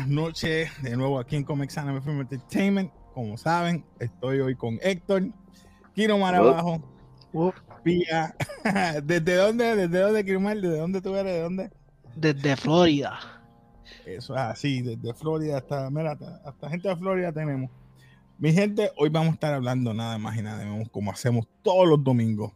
[0.00, 0.70] buenas noches.
[0.82, 2.90] De nuevo aquí en Comics Anime Film Entertainment.
[3.12, 5.24] Como saben, estoy hoy con Héctor,
[5.94, 6.82] Kiro Mar abajo,
[7.84, 8.34] Pía.
[9.04, 9.76] ¿Desde dónde?
[9.76, 10.58] ¿Desde dónde, Kiro Mar?
[10.58, 11.34] ¿Desde dónde tú eres?
[11.34, 11.70] ¿De dónde?
[12.16, 13.18] Desde Florida.
[14.06, 17.70] Eso es así, desde Florida hasta, mira, hasta, hasta gente de Florida tenemos.
[18.38, 21.86] Mi gente, hoy vamos a estar hablando nada más y nada menos como hacemos todos
[21.86, 22.52] los domingos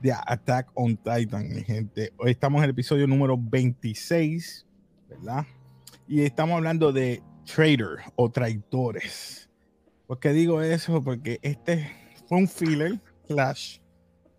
[0.00, 2.14] de Attack on Titan, mi gente.
[2.16, 4.66] Hoy estamos en el episodio número 26,
[5.10, 5.44] ¿verdad?
[6.08, 9.50] Y estamos hablando de trader o traidores.
[10.06, 11.04] ¿Por qué digo eso?
[11.04, 11.92] Porque este
[12.26, 13.80] fue un filler flash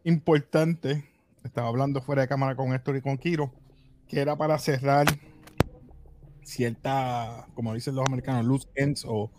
[0.04, 1.08] importante.
[1.44, 3.54] Estaba hablando fuera de cámara con Héctor y con Kiro,
[4.08, 5.06] que era para cerrar
[6.42, 9.32] cierta, como dicen los americanos, loose ends o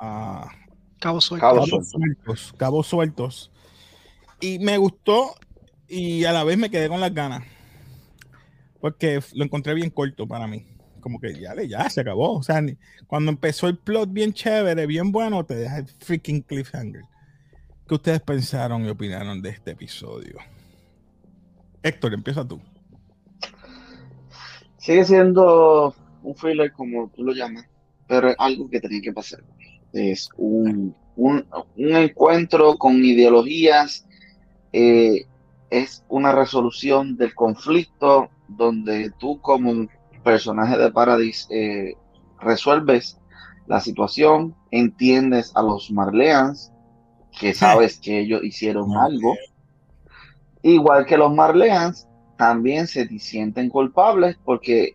[0.00, 0.46] uh,
[0.98, 1.50] cabos sueltos.
[1.50, 2.54] Cabos sueltos.
[2.56, 3.52] Cabos sueltos.
[4.40, 5.34] Y me gustó
[5.88, 7.44] y a la vez me quedé con las ganas.
[8.80, 10.66] Porque lo encontré bien corto para mí.
[11.06, 12.32] Como que ya, ya se acabó.
[12.38, 12.60] O sea,
[13.06, 17.04] cuando empezó el plot bien chévere, bien bueno, te deja el freaking cliffhanger.
[17.86, 20.38] ¿Qué ustedes pensaron y opinaron de este episodio?
[21.80, 22.60] Héctor, empieza tú.
[24.78, 27.66] Sigue siendo un thriller como tú lo llamas,
[28.08, 29.44] pero es algo que tenía que pasar.
[29.92, 34.04] Es un, un, un encuentro con ideologías
[34.72, 35.24] eh,
[35.70, 39.86] es una resolución del conflicto donde tú como
[40.26, 41.94] personaje de Paradis eh,
[42.40, 43.16] resuelves
[43.68, 46.72] la situación, entiendes a los Marleans,
[47.38, 49.36] que sabes que ellos hicieron algo,
[50.62, 54.94] igual que los Marleans también se sienten culpables porque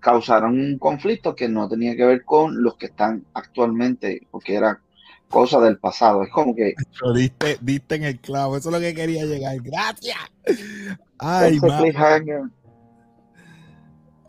[0.00, 4.80] causaron un conflicto que no tenía que ver con los que están actualmente, porque era
[5.28, 6.22] cosa del pasado.
[6.22, 6.72] Es como que.
[7.14, 8.56] diste, diste en el clavo.
[8.56, 9.58] Eso es lo que quería llegar.
[9.60, 10.18] Gracias.
[11.18, 11.60] Ay,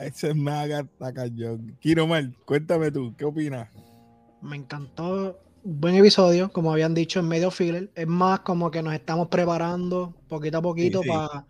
[0.01, 1.77] Ese es mega tacayón.
[1.79, 3.69] Kiro Mal, cuéntame tú, ¿qué opinas?
[4.41, 5.39] Me encantó.
[5.63, 7.91] Buen episodio, como habían dicho en medio filler.
[7.93, 11.45] Es más como que nos estamos preparando poquito a poquito para.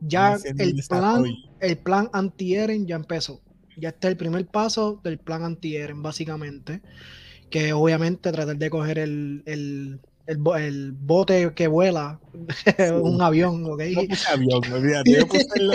[0.00, 1.24] Ya el plan,
[1.60, 3.40] el plan anti-Eren ya empezó.
[3.76, 6.82] Ya está el primer paso del plan anti-Eren, básicamente
[7.54, 12.18] que obviamente tratar de coger el, el, el, bote que vuela,
[13.02, 13.80] un avión, ¿ok?
[14.32, 14.62] avión,
[15.04, 15.70] yo puse el,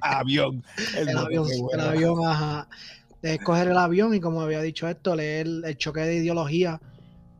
[0.00, 0.64] avión.
[0.96, 2.68] El, avión, el avión, ajá.
[3.22, 6.80] Es coger el avión y como había dicho esto, leer el choque de ideología.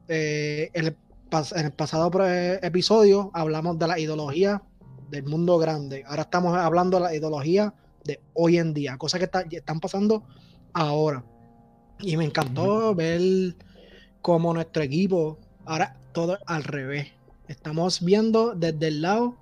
[0.08, 0.97] Eh, en, el,
[1.56, 2.10] en el pasado
[2.62, 4.62] episodio hablamos de la ideología
[5.10, 6.02] del mundo grande.
[6.06, 10.25] Ahora estamos hablando de la ideología de hoy en día, cosas que están pasando
[10.72, 11.22] ahora.
[12.00, 13.20] Y me encantó ver
[14.22, 17.08] como nuestro equipo, ahora todo al revés.
[17.48, 19.36] Estamos viendo desde el lado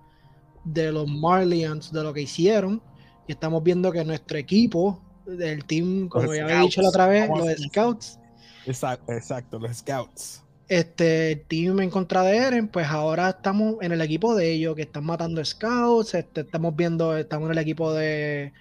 [0.65, 2.83] de los Marlians, de lo que hicieron,
[3.29, 7.29] y estamos viendo que nuestro equipo, del team, como ya había dicho la otra vez,
[7.29, 8.19] los Scouts.
[8.67, 10.43] Exacto, los Scouts.
[10.67, 14.83] Este team en contra de Eren, pues ahora estamos en el equipo de ellos, que
[14.83, 18.53] están matando Scouts, este, estamos viendo, estamos en el equipo de,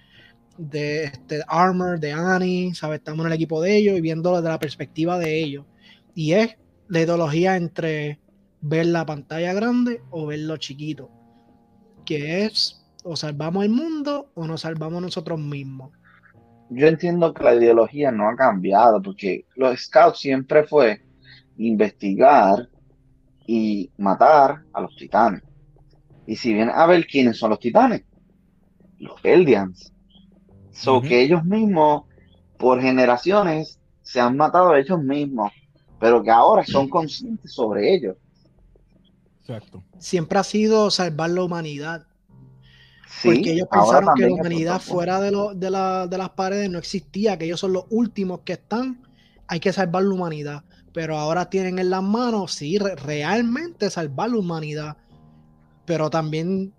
[0.58, 3.00] de este, Armor, de Annie, ¿sabes?
[3.00, 5.66] Estamos en el equipo de ellos y viendo desde la perspectiva de ellos.
[6.14, 6.58] Y es
[6.92, 8.20] la ideología entre
[8.60, 11.10] ver la pantalla grande o verlo chiquito.
[12.06, 15.94] Que es o salvamos el mundo o nos salvamos nosotros mismos.
[16.70, 21.02] Yo entiendo que la ideología no ha cambiado porque los scouts siempre fue
[21.58, 22.68] investigar
[23.48, 25.44] y matar a los titanes.
[26.28, 28.04] Y si bien a ver quiénes son los titanes,
[29.00, 29.94] los Eldians.
[30.72, 32.04] So que ellos mismos,
[32.58, 35.54] por generaciones, se han matado a ellos mismos
[36.02, 38.18] pero que ahora son conscientes sobre ello.
[39.42, 39.84] Exacto.
[40.00, 42.08] Siempre ha sido salvar la humanidad.
[43.24, 47.60] porque ellos pensaron que la humanidad fuera de, de, las paredes no existía, que ellos
[47.60, 49.04] son los últimos que están,
[49.48, 50.64] hay que salvar la humanidad.
[50.92, 54.98] Pero ahora tienen en las manos, sí, realmente salvar la humanidad.
[55.86, 56.74] Pero también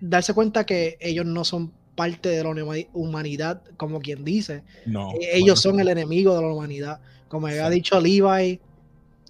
[0.00, 2.50] darse cuenta que ellos no son parte de la
[2.92, 4.64] humanidad, como quien dice.
[4.84, 7.00] No, e-, ellos son el enemigo de la humanidad.
[7.34, 8.60] Como había dicho Levi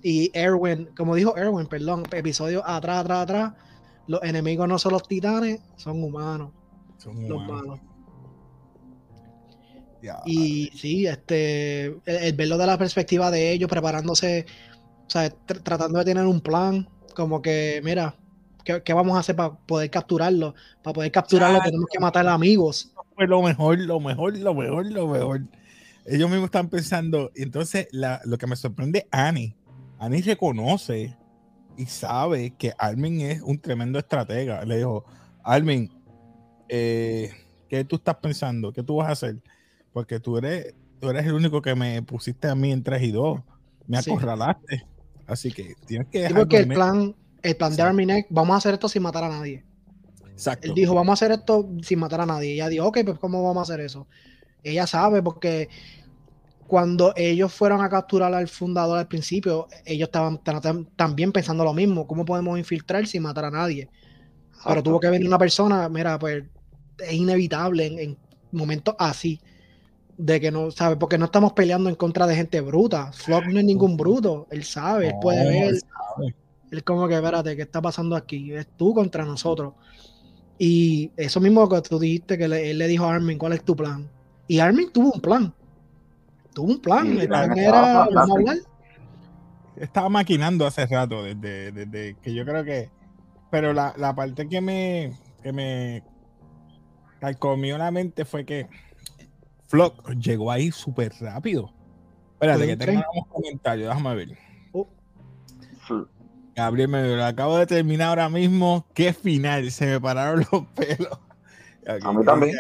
[0.03, 3.53] y Erwin, como dijo Erwin, perdón, episodio atrás, atrás, atrás,
[4.07, 6.51] los enemigos no son los titanes, son humanos.
[6.99, 7.81] Son los malos.
[10.27, 14.45] Y sí, este, el, verlo de la perspectiva de ellos, preparándose,
[15.07, 18.17] o sea, tratando de tener un plan, como que, mira,
[18.65, 20.55] ¿qué, vamos a hacer para poder capturarlo?
[20.83, 22.93] Para poder capturarlo tenemos que matar a amigos.
[23.15, 25.41] Fue lo mejor, lo mejor, lo mejor, lo mejor
[26.07, 29.57] ellos mismos están pensando, y entonces lo que me sorprende, Annie,
[29.99, 31.17] Annie reconoce
[31.77, 34.65] y sabe que Armin es un tremendo estratega.
[34.65, 35.05] Le dijo,
[35.43, 35.91] Armin,
[36.69, 37.33] eh,
[37.69, 38.73] ¿qué tú estás pensando?
[38.73, 39.43] ¿Qué tú vas a hacer?
[39.93, 43.11] Porque tú eres, tú eres el único que me pusiste a mí en 3 y
[43.13, 43.41] 2.
[43.87, 44.11] Me Sí.
[44.11, 44.87] acorralaste.
[45.27, 47.83] Así que tienes que Sí, dejar porque el plan, el plan de Sí.
[47.83, 49.65] Arminek, vamos a hacer esto sin matar a nadie.
[50.31, 50.67] Exacto.
[50.67, 52.51] Él dijo, vamos a hacer esto sin matar a nadie.
[52.51, 54.07] Y ella dijo, ok, pues ¿cómo vamos a hacer eso?
[54.65, 55.69] Ella sabe porque
[56.67, 61.63] cuando ellos fueron a capturar al fundador al principio, ellos estaban ta- tam- también pensando
[61.63, 62.07] lo mismo.
[62.07, 63.89] ¿Cómo podemos infiltrar sin matar a nadie?
[64.67, 66.43] Pero tuvo que venir una persona, mira, pues
[66.99, 68.19] es inevitable en, en
[68.53, 69.41] momentos así.
[70.17, 70.97] De que no, ¿sabes?
[70.97, 73.13] Porque no estamos peleando en contra de gente bruta.
[73.13, 74.47] Flock no es ningún bruto.
[74.51, 75.63] Él sabe, él puede ver.
[75.75, 75.81] él.
[76.71, 78.53] Él como que, espérate, ¿qué está pasando aquí?
[78.55, 79.75] Es tú contra nosotros.
[80.57, 83.65] Y eso mismo que tú dijiste, que le- él le dijo a Armin, ¿cuál es
[83.65, 84.09] tu plan?
[84.49, 85.55] Y Armin tuvo un plan.
[86.53, 87.07] Tuvo un plan.
[87.07, 88.37] Sí, el plan era, vamos a fantástico.
[88.37, 88.57] hablar.
[89.77, 92.91] Estaba maquinando hace rato, desde, desde que yo creo que.
[93.51, 96.03] Pero la, la parte que me, que me
[97.21, 98.69] calcomió la mente fue que
[99.69, 101.73] Flock llegó ahí súper rápido.
[102.35, 104.39] Espérate, que tengo unos comentarios, déjame ver.
[104.73, 104.89] Oh,
[106.55, 108.87] Gabriel, me lo acabo de terminar ahora mismo.
[108.95, 111.19] Qué final, se me pararon los pelos.
[112.03, 112.57] A mí también.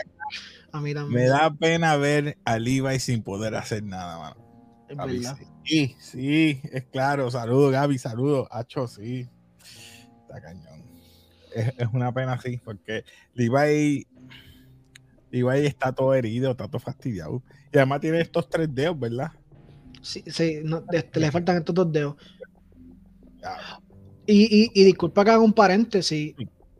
[0.74, 4.36] A mí Me da pena ver a Levi sin poder hacer nada, mano.
[4.88, 5.38] es Gaby, verdad.
[5.64, 7.30] sí, sí, es claro.
[7.30, 8.48] Saludos, Gaby, saludos.
[8.50, 9.28] Hacho, sí.
[10.22, 10.82] Está cañón.
[11.54, 13.04] Es, es una pena, sí, porque
[13.34, 14.06] Levi,
[15.30, 17.42] Levi está todo herido, está todo fastidiado.
[17.72, 19.30] Y además tiene estos tres dedos, ¿verdad?
[20.02, 22.16] Sí, sí, no, este, le faltan estos dos dedos.
[24.26, 26.34] Y, y, y disculpa que haga un paréntesis.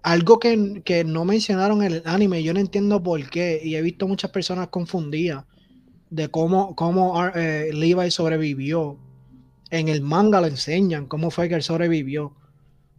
[0.05, 3.81] Algo que, que no mencionaron en el anime, yo no entiendo por qué, y he
[3.83, 5.47] visto muchas personas confundidas
[6.11, 8.99] de cómo, cómo Ar- eh, Levi sobrevivió.
[9.71, 12.35] En el manga lo enseñan, cómo fue que él sobrevivió.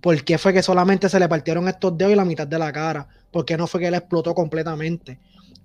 [0.02, 2.74] ¿Por qué fue que solamente se le partieron estos dedos y la mitad de la
[2.74, 3.08] cara?
[3.32, 5.20] ¿Por qué no fue que él explotó completamente?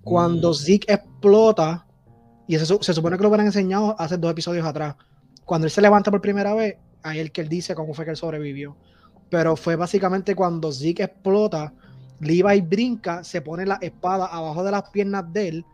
[0.05, 0.55] Cuando Mm.
[0.55, 1.87] Zeke explota,
[2.47, 4.97] y eso se supone que lo hubieran enseñado hace dos episodios atrás,
[5.45, 8.13] cuando él se levanta por primera vez, ahí el que él dice cómo fue que
[8.13, 8.77] él sobrevivió.
[9.31, 11.73] Pero fue básicamente cuando Zeke explota,
[12.21, 15.67] Levi brinca, se pone la espada abajo de las piernas de él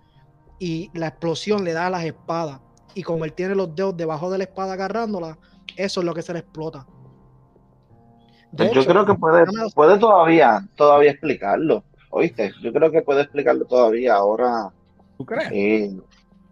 [0.58, 2.60] y la explosión le da a las espadas.
[2.94, 5.38] Y como él tiene los dedos debajo de la espada agarrándola,
[5.76, 6.86] eso es lo que se le explota.
[8.52, 9.44] De Pues yo hecho, creo que puede,
[9.74, 11.84] puede todavía, todavía explicarlo.
[12.10, 12.52] ¿Oíste?
[12.62, 14.14] Yo creo que puede explicarlo todavía.
[14.14, 14.72] Ahora,
[15.16, 15.54] ¿Tú crees?
[15.54, 15.90] eh,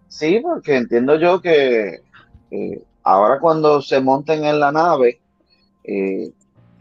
[0.08, 2.00] sí, porque entiendo yo que
[2.50, 5.22] eh, ahora cuando se monten en la nave,
[5.84, 6.30] eh,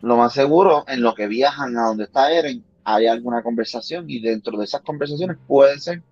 [0.04, 4.20] lo más seguro, en lo que viajan a donde está Eren, hay alguna conversación y
[4.20, 6.04] dentro de esas conversaciones puede ser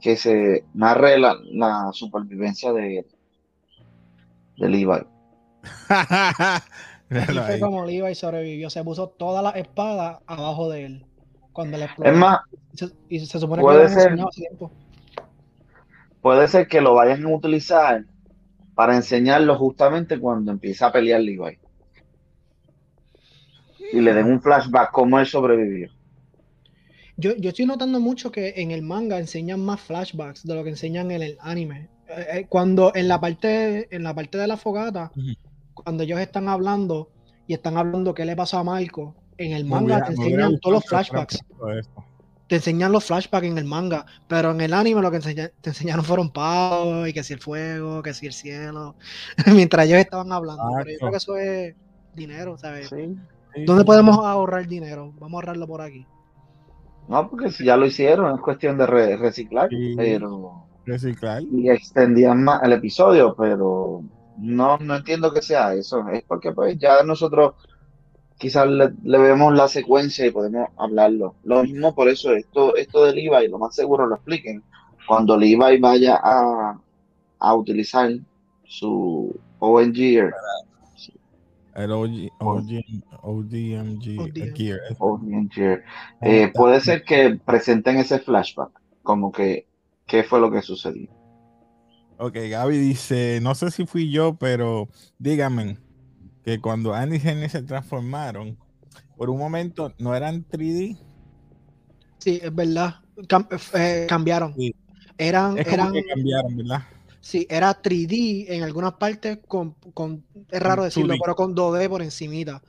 [0.00, 3.06] que se narre la, la supervivencia de,
[4.56, 5.02] de Levi.
[7.46, 8.70] fue como Levi sobrevivió.
[8.70, 11.06] Se puso todas las espadas abajo de él
[11.52, 12.10] cuando le explotó.
[12.10, 12.40] Es más,
[12.74, 14.14] Se- y se supone que ser.
[14.30, 14.70] tiempo.
[16.22, 18.04] puede ser que lo vayan a utilizar
[18.74, 21.58] para enseñarlo justamente cuando empieza a pelear Levi.
[23.92, 25.88] Y le den un flashback cómo él sobrevivió.
[27.16, 30.70] Yo, yo estoy notando mucho que en el manga enseñan más flashbacks de lo que
[30.70, 31.88] enseñan en el anime.
[32.08, 35.10] Eh, eh, cuando en la parte, en la parte de la fogata,
[35.74, 37.10] cuando ellos están hablando
[37.46, 40.74] y están hablando qué le pasó a Marco, en el manga hubiera- te enseñan todos
[40.74, 41.38] los flashbacks.
[42.46, 45.70] Te enseñan los flashbacks en el manga, pero en el anime lo que enseña- te
[45.70, 48.96] enseñaron fueron pavos y que si el fuego, que si el cielo,
[49.68, 50.62] mientras ellos estaban hablando.
[50.78, 51.74] Pero yo creo que eso es
[52.14, 52.88] dinero, ¿sabes?
[52.88, 53.16] Sí.
[53.66, 55.12] ¿Dónde podemos ahorrar dinero?
[55.18, 56.06] Vamos a ahorrarlo por aquí.
[57.08, 59.94] No, porque si ya lo hicieron, es cuestión de re- reciclar, Sí.
[59.96, 61.42] pero reciclar?
[61.42, 64.02] y extendían más el episodio, pero
[64.38, 66.06] no, no entiendo que sea eso.
[66.08, 67.54] Es porque pues ya nosotros
[68.36, 71.34] quizás le, le vemos la secuencia y podemos hablarlo.
[71.44, 74.62] Lo mismo por eso, esto, esto de Levi, lo más seguro lo expliquen.
[75.06, 76.78] Cuando Levi vaya a,
[77.38, 78.10] a utilizar
[78.66, 80.30] su ONG
[81.78, 82.82] El OG, OG,
[83.22, 84.56] ODMG ODM.
[84.56, 84.80] Gear.
[84.98, 85.82] ONG,
[86.22, 88.70] eh, puede ser que presenten ese flashback,
[89.04, 89.66] como que
[90.06, 91.08] qué fue lo que sucedió.
[92.18, 95.78] Ok, Gaby dice, no sé si fui yo, pero díganme
[96.44, 98.58] que cuando Andy y Jenny se transformaron,
[99.16, 100.98] por un momento no eran 3D.
[102.18, 102.96] Sí, es verdad.
[103.28, 104.52] Cam- eh, cambiaron.
[104.54, 104.74] Sí.
[105.16, 106.82] Eran, Es como eran, que cambiaron, ¿verdad?
[107.20, 111.18] Sí, era 3D en algunas partes con, con es raro decirlo, 2D.
[111.18, 112.62] pero con 2D por encimita.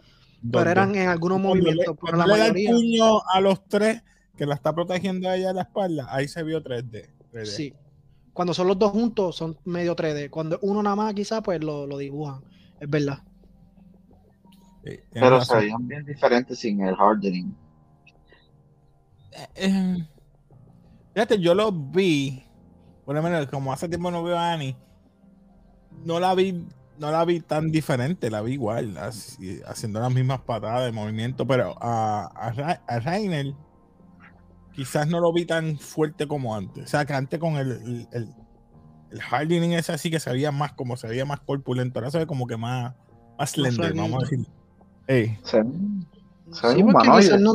[0.52, 3.22] Pero eran en algunos Cuando le- movimientos, pero cuando la le da el mayoría, puño
[3.34, 4.04] a los tres
[4.38, 7.10] que la está protegiendo a ella la espalda, ahí se vio 3D.
[7.32, 7.66] 3D.
[7.68, 7.74] sí.
[8.34, 10.30] Cuando son los dos juntos, son medio 3D.
[10.30, 12.44] Cuando uno nada más, quizás, pues lo, lo dibujan.
[12.80, 13.24] Es verdad.
[14.84, 17.56] Sí, Pero se veían bien diferentes sin el hardening.
[19.56, 20.06] Eh,
[21.14, 22.44] fíjate, yo lo vi
[23.10, 24.76] por lo menos como hace tiempo no veo a Annie,
[26.06, 26.64] no la vi,
[27.00, 28.96] no la vi tan diferente, la vi igual,
[29.66, 32.28] haciendo las mismas patadas de movimiento, pero a,
[32.86, 33.56] a, Rainer
[34.74, 36.84] quizás no lo vi tan fuerte como antes.
[36.84, 38.30] O sea, que antes con el, el,
[39.10, 42.20] el hardening ese así que se veía más, como se veía más corpulento, ahora se
[42.20, 42.94] ve como que más,
[43.40, 45.40] más slender, vamos a decir.
[45.48, 47.54] Sí, porque quizás no,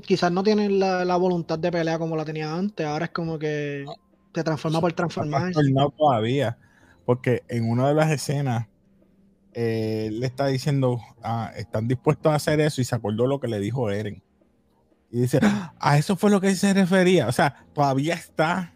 [0.00, 3.38] quizás no tienen la, la, voluntad de pelea como la tenía antes, ahora es como
[3.38, 3.86] que
[4.38, 5.52] se transforma por transformar.
[5.72, 6.58] No todavía,
[7.04, 8.68] porque en una de las escenas
[9.52, 13.48] eh, le está diciendo, ah, están dispuestos a hacer eso y se acordó lo que
[13.48, 14.22] le dijo Eren.
[15.10, 15.40] Y dice,
[15.80, 17.26] a eso fue lo que se refería.
[17.28, 18.74] O sea, todavía está,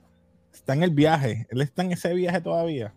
[0.53, 1.47] está en el viaje.
[1.51, 2.95] Él está en ese viaje todavía.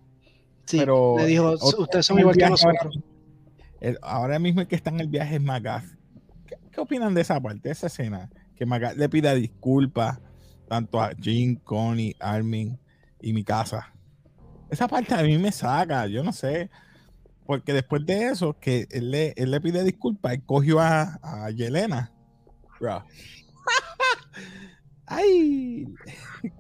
[0.66, 3.00] Sí, pero le dijo, ustedes son igual que nosotros.
[4.02, 5.86] Ahora, mismo el que está en el viaje es Magath.
[6.72, 8.30] ¿Qué, opinan de esa parte, de esa escena?
[8.56, 10.20] Que Magath le pida disculpas
[10.68, 12.80] tanto a Jim, Connie, Armin
[13.22, 13.94] y mi casa.
[14.70, 16.70] Esa parte a mí me saca, yo no sé.
[17.46, 21.52] Porque después de eso, que él le, él le pide disculpas, él cogió a, a
[21.52, 22.12] Yelena
[25.06, 25.86] Ay.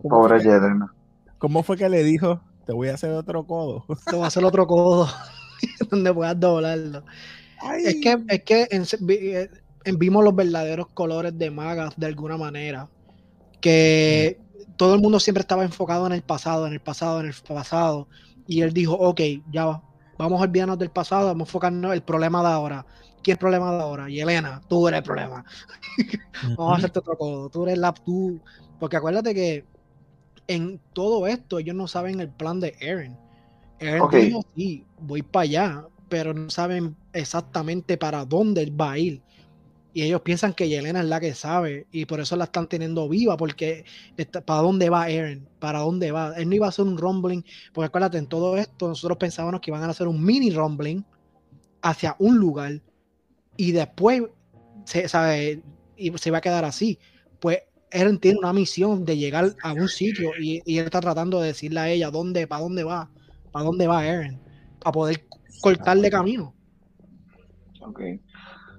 [0.01, 0.93] Pobre Yelena.
[1.39, 2.41] ¿Cómo fue que le dijo?
[2.65, 3.85] Te voy a hacer otro codo.
[4.05, 5.07] Te voy a hacer otro codo
[5.89, 7.03] donde puedas doblarlo.
[7.79, 9.49] Es que, es que eh,
[9.97, 12.87] vimos los verdaderos colores de Magas de alguna manera.
[13.65, 14.39] Que
[14.77, 18.07] todo el mundo siempre estaba enfocado en el pasado, en el pasado, en el pasado.
[18.45, 19.83] Y él dijo, ok, ya va.
[20.19, 22.85] Vamos a olvidarnos del pasado, vamos a enfocarnos en el problema de ahora.
[23.23, 24.07] ¿Quién es el problema de ahora?
[24.07, 25.43] Y Elena, tú eres el problema.
[26.55, 27.49] Vamos a hacerte otro codo.
[27.49, 27.91] Tú eres la.
[27.91, 28.39] Tú.
[28.79, 29.65] Porque acuérdate que
[30.47, 33.17] en todo esto ellos no saben el plan de Aaron.
[33.81, 38.99] Aaron dijo, sí, voy para allá, pero no saben exactamente para dónde él va a
[38.99, 39.23] ir.
[39.95, 43.07] Y ellos piensan que Yelena es la que sabe y por eso la están teniendo
[43.07, 43.85] viva, porque
[44.43, 45.47] ¿para dónde va Aaron?
[45.57, 46.33] ¿Para dónde va?
[46.35, 49.71] Él no iba a hacer un rumbling, porque acuérdate, en todo esto nosotros pensábamos que
[49.71, 51.05] iban a hacer un mini rumbling
[51.81, 52.81] hacia un lugar
[53.55, 54.23] y después
[54.83, 55.63] se, sabe,
[55.95, 56.99] y se va a quedar así.
[57.39, 57.59] Pues
[57.89, 61.79] él tiene una misión de llegar a un sitio y, él está tratando de decirle
[61.79, 63.09] a ella dónde, para dónde va,
[63.53, 64.41] para dónde va Eren,
[64.81, 65.25] para poder
[65.61, 66.53] cortarle camino.
[67.79, 68.01] Ok.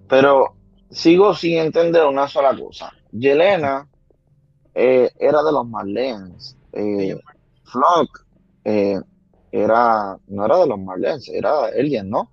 [0.08, 0.56] Pero
[0.90, 2.92] sigo sin entender una sola cosa.
[3.12, 3.88] Yelena
[4.74, 6.56] eh, era de los Marlens.
[6.72, 7.18] Eh,
[7.64, 8.26] Flock
[8.64, 9.00] eh,
[9.50, 12.30] era, no era de los Marlens, era Alien, ¿no?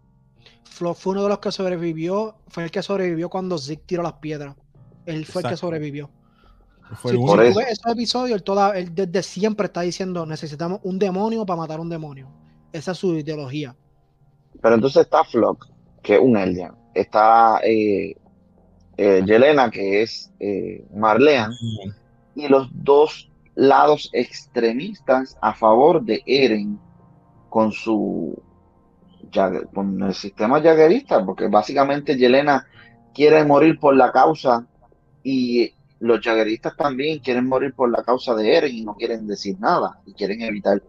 [0.95, 4.55] fue uno de los que sobrevivió, fue el que sobrevivió cuando Zeke tiró las piedras.
[5.05, 6.09] Él fue el que sobrevivió.
[6.95, 11.45] Fue si, por ese episodio, él, toda, él desde siempre está diciendo necesitamos un demonio
[11.45, 12.27] para matar un demonio.
[12.71, 13.75] Esa es su ideología.
[14.61, 15.67] Pero entonces está Flock,
[16.01, 16.71] que es un alien.
[16.93, 18.15] Está eh,
[18.97, 21.51] eh, Yelena, que es eh, Marlean.
[22.35, 26.79] Y los dos lados extremistas a favor de Eren
[27.49, 28.41] con su
[29.73, 32.67] con el sistema jaguerista, porque básicamente Yelena
[33.13, 34.67] quiere morir por la causa
[35.23, 39.59] y los jagueristas también quieren morir por la causa de Eren y no quieren decir
[39.59, 40.83] nada y quieren evitar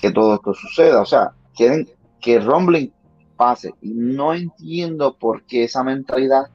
[0.00, 1.00] que todo esto suceda.
[1.00, 1.88] O sea, quieren
[2.20, 2.92] que Rumbling
[3.36, 6.50] pase y no entiendo por qué esa mentalidad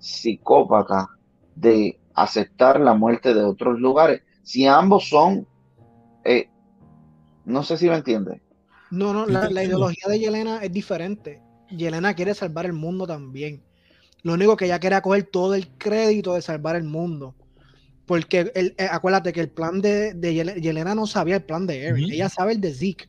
[0.00, 1.08] psicópata
[1.54, 5.46] de aceptar la muerte de otros lugares, si ambos son,
[6.24, 6.48] eh,
[7.44, 8.42] no sé si me entiende,
[8.90, 11.40] no, no, la, ideología de Yelena es diferente.
[11.70, 13.62] Yelena quiere salvar el mundo también.
[14.22, 17.36] Lo único que ella quiere coger todo el crédito de salvar el mundo.
[18.04, 21.84] Porque el, eh, acuérdate que el plan de, de Yelena no sabía el plan de
[21.84, 22.10] Eren.
[22.10, 23.08] Ella sabe el de Zeke,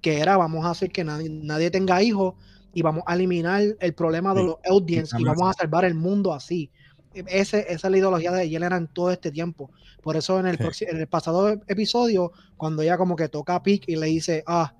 [0.00, 2.34] que era vamos a hacer que nadie, nadie tenga hijos
[2.72, 6.32] y vamos a eliminar el problema de los audience y vamos a salvar el mundo
[6.32, 6.70] así.
[7.12, 9.70] Ese, esa es la ideología de Yelena en todo este tiempo.
[10.02, 13.88] Por eso en el, en el pasado episodio, cuando ella como que toca a Pick
[13.88, 14.74] y le dice, ah,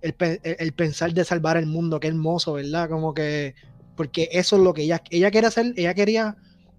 [0.00, 2.88] el, pensar de salvar el mundo, qué hermoso, ¿verdad?
[2.88, 3.54] Como que,
[3.96, 6.36] porque eso es lo que ella, ella quiere hacer, ella quería,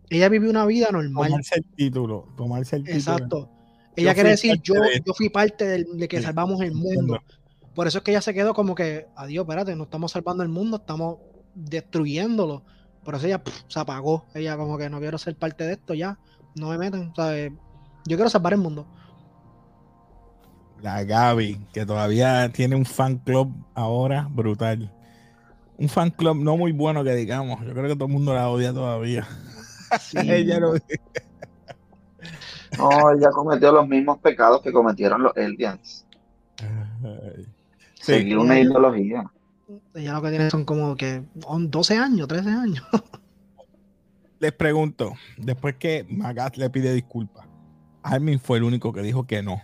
[0.10, 1.30] ella vivió una vida normal.
[1.30, 3.00] Tomarse el título, tomarse el título.
[3.00, 3.50] Exacto.
[3.96, 7.20] Ella quiere decir, yo, yo fui parte de que salvamos el mundo.
[7.76, 10.50] Por eso es que ella se quedó como que, adiós, espérate, no estamos salvando el
[10.50, 11.18] mundo, estamos
[11.56, 12.64] destruyéndolo.
[13.04, 14.26] Por eso ella se apagó.
[14.34, 16.18] Ella como que no quiero ser parte de esto ya.
[16.56, 17.12] No me meten.
[17.16, 18.88] Yo quiero salvar el mundo
[20.84, 24.92] la Gaby, que todavía tiene un fan club ahora brutal.
[25.78, 27.62] Un fan club no muy bueno que digamos.
[27.62, 29.26] Yo creo que todo el mundo la odia todavía.
[30.14, 30.74] ella no...
[30.76, 30.90] ella
[33.32, 36.03] cometió los mismos pecados que cometieron los Eldians.
[38.04, 39.32] Seguir una ideología.
[39.96, 42.84] Ella lo que tiene son como que 12 años, 13 años.
[44.40, 47.48] Les pregunto, después que Magat le pide disculpas,
[48.02, 49.62] Armin fue el único que dijo que no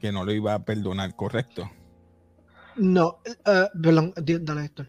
[0.00, 1.70] que no lo iba a perdonar, ¿correcto?
[2.76, 4.86] No, uh, perdón, dale esto.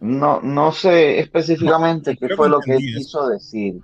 [0.00, 3.80] No, no sé específicamente qué fue lo que él quiso decir.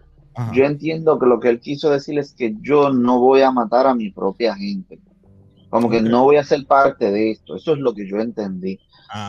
[0.53, 3.87] Yo entiendo que lo que él quiso decir es que yo no voy a matar
[3.87, 4.99] a mi propia gente.
[5.73, 7.57] Como que no voy a ser parte de esto.
[7.57, 8.79] Eso es lo que yo entendí.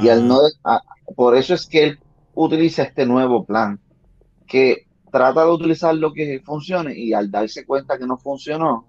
[0.01, 0.81] Y al no, ah,
[1.15, 1.99] por eso es que él
[2.33, 3.79] utiliza este nuevo plan,
[4.45, 8.85] que trata de utilizar lo que funcione y al darse cuenta que no funcionó,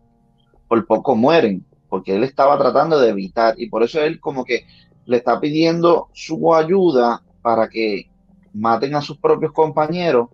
[0.67, 4.67] por poco mueren, porque él estaba tratando de evitar y por eso él como que
[5.07, 8.11] le está pidiendo su ayuda para que
[8.53, 10.29] maten a sus propios compañeros,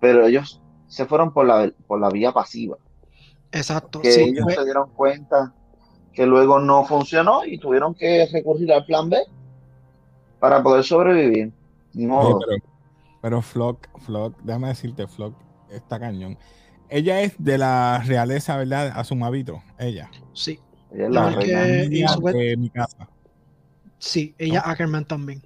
[0.00, 2.76] pero ellos se fueron por la, por la vía pasiva.
[3.50, 4.00] Exacto.
[4.00, 5.52] Que ellos se dieron cuenta
[6.12, 9.18] que luego no funcionó y tuvieron que recurrir al plan B
[10.38, 11.52] para poder sobrevivir.
[11.92, 12.40] pero,
[13.20, 15.34] pero Flock, Flock, déjame decirte, Flock,
[15.70, 16.38] está cañón.
[16.88, 18.92] Ella es de la realeza, ¿verdad?
[18.94, 20.10] A su mavito, ella.
[20.32, 20.58] Sí.
[20.90, 23.08] Ella es la reina de mi casa.
[23.98, 25.42] Sí, ella Ackerman también.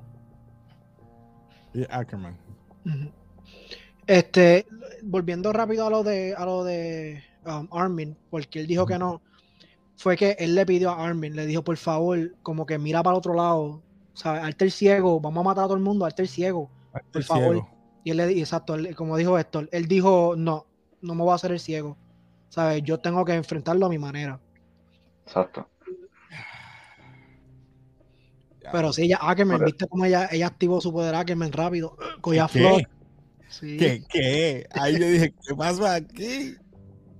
[1.74, 2.36] Y Ackerman.
[4.06, 4.66] Este,
[5.02, 9.22] volviendo rápido a lo de a lo de um, Armin, porque él dijo que no,
[10.02, 13.14] fue que él le pidió a Armin, le dijo, por favor, como que mira para
[13.14, 13.80] el otro lado,
[14.14, 14.42] ¿sabes?
[14.42, 16.68] Alter ciego, vamos a matar a todo el mundo, Alter ciego,
[17.12, 17.64] por favor.
[18.02, 20.66] Y él le dijo, exacto, como dijo Héctor, él dijo, no,
[21.02, 21.96] no me voy a hacer el ciego,
[22.48, 22.82] ¿sabes?
[22.82, 24.40] Yo tengo que enfrentarlo a mi manera.
[25.24, 25.68] Exacto.
[28.72, 31.96] Pero sí, ella, Ackerman, ¿viste cómo ella, ella activó su poder Ackerman rápido?
[32.20, 32.82] Cogía flor.
[33.60, 34.02] ¿Qué?
[34.08, 34.66] ¿Qué?
[34.72, 36.56] Ahí yo dije, ¿qué pasa aquí?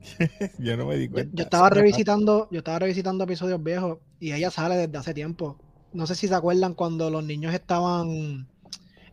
[0.59, 1.33] yo no me di cuenta.
[1.35, 5.59] Yo, estaba revisitando, yo estaba revisitando episodios viejos y ella sale desde hace tiempo.
[5.93, 8.49] No sé si se acuerdan cuando los niños estaban,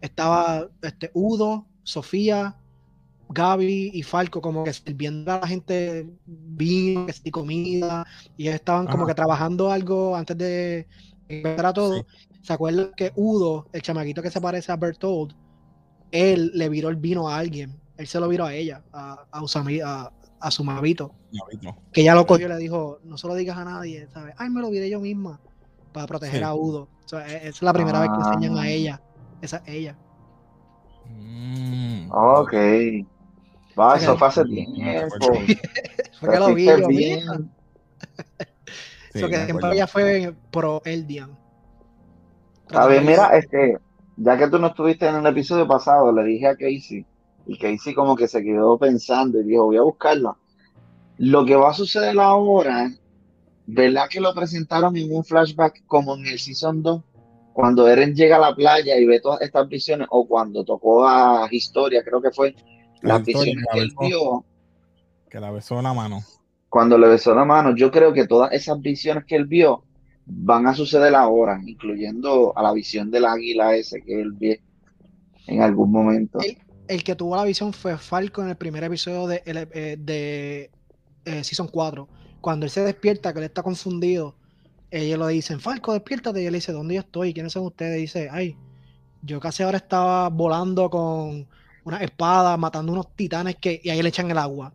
[0.02, 2.58] estaba este Udo, Sofía,
[3.30, 8.06] Gaby y Falco como que sirviendo a la gente vino y comida
[8.38, 10.88] y ellos estaban como que trabajando algo antes de
[11.28, 12.06] empezar a todo.
[12.42, 15.36] ¿Se acuerdan que Udo, el chamaquito que se parece a Bertold,
[16.12, 17.80] él le viró el vino a alguien?
[17.98, 21.14] Él se lo viró a ella, a, a, a, a su mavito.
[21.92, 24.36] Que ya lo cogió y le dijo, no se lo digas a nadie, ¿sabes?
[24.38, 25.40] Ay, me lo viré yo misma
[25.92, 26.88] para proteger a Udo.
[27.28, 28.70] E, es la primera vez que enseñan a ah.
[28.70, 29.02] ella.
[29.42, 29.98] Esa es ella.
[31.08, 32.10] Mm.
[32.12, 32.54] ok.
[33.80, 35.16] Va, eso fue hace tiempo.
[36.20, 37.52] fue que lo vi yo, bien.
[39.14, 41.38] que siempre ella fue pro Eldian.
[42.72, 43.78] A ver, mira, este,
[44.18, 47.06] ya que tú no estuviste en el episodio pasado, le dije a Casey
[47.50, 50.38] y Casey como que se quedó pensando y dijo, voy a buscarla.
[51.18, 52.92] Lo que va a suceder ahora,
[53.66, 57.02] ¿verdad que lo presentaron en un flashback como en el Season 2?
[57.54, 61.48] Cuando Eren llega a la playa y ve todas estas visiones, o cuando tocó a
[61.50, 62.56] Historia, creo que fue,
[63.02, 64.46] las visiones que él vio.
[65.28, 66.22] Que la besó la mano.
[66.70, 69.86] Cuando le besó la mano, yo creo que todas esas visiones que él vio
[70.28, 74.58] van a suceder ahora, incluyendo a la visión del águila ese que él vio
[75.48, 76.38] en algún momento
[76.90, 80.72] el que tuvo la visión fue Falco en el primer episodio de, eh, de
[81.24, 82.08] eh, Season 4.
[82.42, 84.36] Cuando él se despierta, que él está confundido,
[84.90, 86.42] ellos le dicen, Falco, despiértate.
[86.42, 87.32] Y él dice, ¿dónde yo estoy?
[87.32, 88.00] ¿Quiénes son ustedes?
[88.00, 88.58] Y dice, ay,
[89.22, 91.48] yo casi ahora estaba volando con
[91.84, 94.74] una espada, matando unos titanes que, y ahí le echan el agua.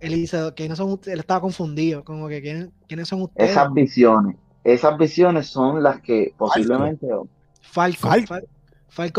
[0.00, 1.12] Él dice, ¿quiénes son ustedes?
[1.12, 3.50] Él estaba confundido, como que, ¿quiénes, son ustedes?
[3.50, 7.06] Esas visiones, esas visiones son las que posiblemente...
[7.60, 7.98] Falco.
[8.08, 8.28] Falco.
[8.28, 8.57] Falco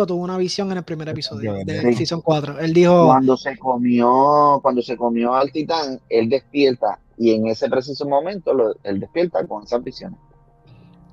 [0.07, 2.59] tuvo una visión en el primer episodio de Season 4.
[2.59, 3.05] Él dijo.
[3.05, 6.99] Cuando se comió, cuando se comió al titán, él despierta.
[7.17, 8.53] Y en ese preciso momento,
[8.83, 10.19] él despierta con esas visiones.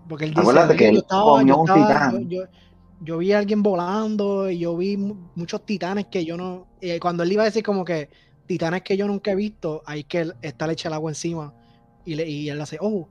[0.08, 2.28] Porque él dice, que él comió un titán.
[3.02, 6.66] Yo, vi a alguien volando y yo vi muchos titanes que yo no.
[6.80, 8.08] Y cuando él iba a decir como que
[8.46, 11.52] titanes que yo nunca he visto, ahí que él está le echa el agua encima.
[12.04, 13.08] Y, le, y él hace, oh,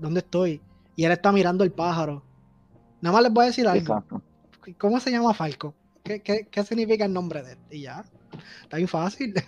[0.00, 0.62] ¿dónde estoy?
[0.94, 2.22] Y él está mirando el pájaro.
[3.00, 3.80] Nada más les voy a decir algo.
[3.80, 4.22] Exacto.
[4.74, 5.74] ¿Cómo se llama Falco?
[6.02, 7.58] ¿Qué, significa el nombre de él?
[7.70, 8.04] Y ya,
[8.62, 9.34] está bien fácil.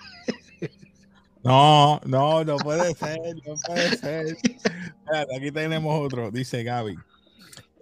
[1.45, 4.37] No, no, no puede ser, no puede ser.
[5.37, 6.97] aquí tenemos otro, dice Gaby.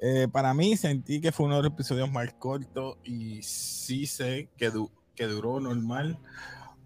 [0.02, 4.50] Eh, para mí sentí que fue uno de los episodios más cortos y sí sé
[4.58, 4.70] que,
[5.14, 6.18] que duró normal,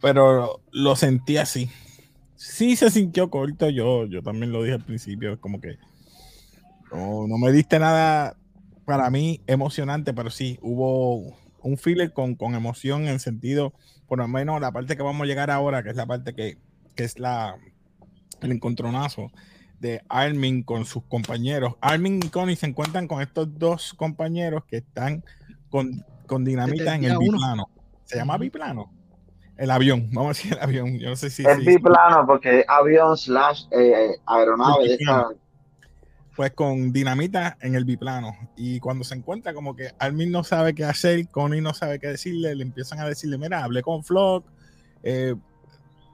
[0.00, 1.68] pero lo sentí así.
[2.36, 5.76] Sí se sintió corto, yo, yo también lo dije al principio, como que
[6.92, 8.36] no, no me diste nada
[8.90, 13.72] para mí emocionante, pero sí, hubo un filler con, con emoción en sentido,
[14.08, 16.58] por lo menos la parte que vamos a llegar ahora, que es la parte que,
[16.96, 17.54] que es la
[18.40, 19.30] el encontronazo
[19.78, 21.74] de Armin con sus compañeros.
[21.80, 25.22] Armin y Connie se encuentran con estos dos compañeros que están
[25.68, 27.70] con, con dinamita en el biplano.
[28.06, 28.92] ¿Se llama biplano?
[29.56, 30.98] El avión, vamos a decir el avión.
[30.98, 31.46] Yo no sé si.
[31.46, 35.28] Es biplano porque avión slash eh, aeronave de esta.
[36.36, 38.36] Pues con dinamita en el biplano.
[38.56, 42.08] Y cuando se encuentra, como que Armin no sabe qué hacer, Connie no sabe qué
[42.08, 44.46] decirle, le empiezan a decirle: Mira, hablé con Flock,
[45.02, 45.34] eh,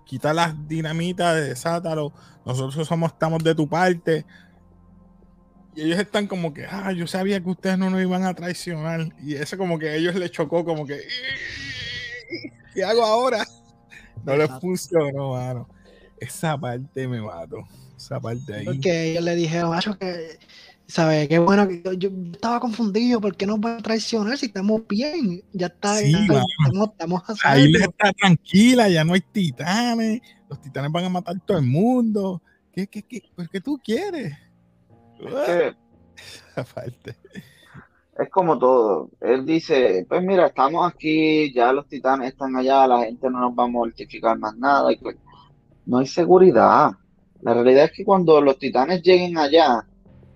[0.05, 2.13] quita las dinamitas de Sátaro,
[2.45, 4.25] nosotros somos, estamos de tu parte.
[5.75, 9.13] Y ellos están como que, ah, yo sabía que ustedes no nos iban a traicionar.
[9.23, 11.03] Y eso como que a ellos les chocó, como que,
[12.73, 13.45] ¿qué hago ahora?
[14.25, 15.69] No les funcionó, mano.
[16.19, 17.59] Esa parte me mato.
[17.97, 18.65] Esa parte ahí.
[18.65, 20.39] Porque ellos le dijeron, macho, que,
[20.87, 21.29] ¿sabes?
[21.29, 25.43] Qué bueno que yo, estaba confundido, ¿por qué no puede traicionar si estamos bien?
[25.53, 30.93] Ya está, sí, estamos, estamos Ahí les está tranquila, ya no hay titanes, los titanes
[30.93, 32.43] van a matar todo el mundo.
[32.73, 34.35] ¿Qué, qué, qué, pues, ¿qué tú quieres?
[35.19, 35.75] Es,
[38.19, 39.11] es como todo.
[39.21, 43.53] Él dice, pues mira, estamos aquí, ya los titanes están allá, la gente no nos
[43.53, 44.93] va a mortificar más nada.
[44.93, 45.17] Y pues,
[45.87, 46.93] no hay seguridad.
[47.47, 49.87] La realidad es que cuando los titanes lleguen allá,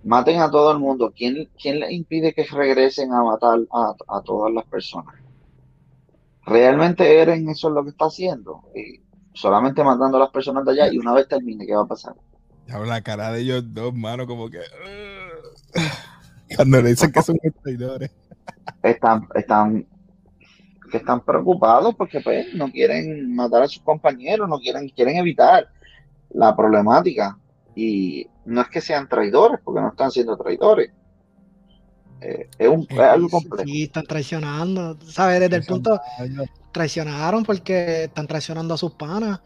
[0.04, 1.12] maten a todo el mundo.
[1.12, 5.16] ¿Quién, quién les impide que regresen a matar a, todas las personas?
[6.46, 8.62] Realmente Eren eso es lo que está haciendo.
[8.76, 9.00] Y
[9.34, 12.14] solamente matando a las personas de allá y una vez termine, ¿qué va a pasar?
[12.68, 14.60] la cara de ellos dos, mano, como que.
[16.54, 18.12] cuando le dicen que son traidores.
[18.84, 19.84] Están, están,
[20.92, 25.68] que están preocupados porque pues, no quieren matar a sus compañeros, no quieren, quieren evitar
[26.30, 27.38] la problemática.
[27.74, 30.92] Y no es que sean traidores, porque no están siendo traidores.
[32.20, 33.64] Eh, es, un, algo complejo.
[33.64, 35.40] Sí, están traicionando, ¿sabes?
[35.40, 36.00] Desde el punto,
[36.72, 39.40] traicionaron porque están traicionando a sus panas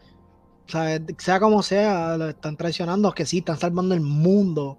[0.67, 4.77] sea como sea, lo están traicionando, que sí, están salvando el mundo,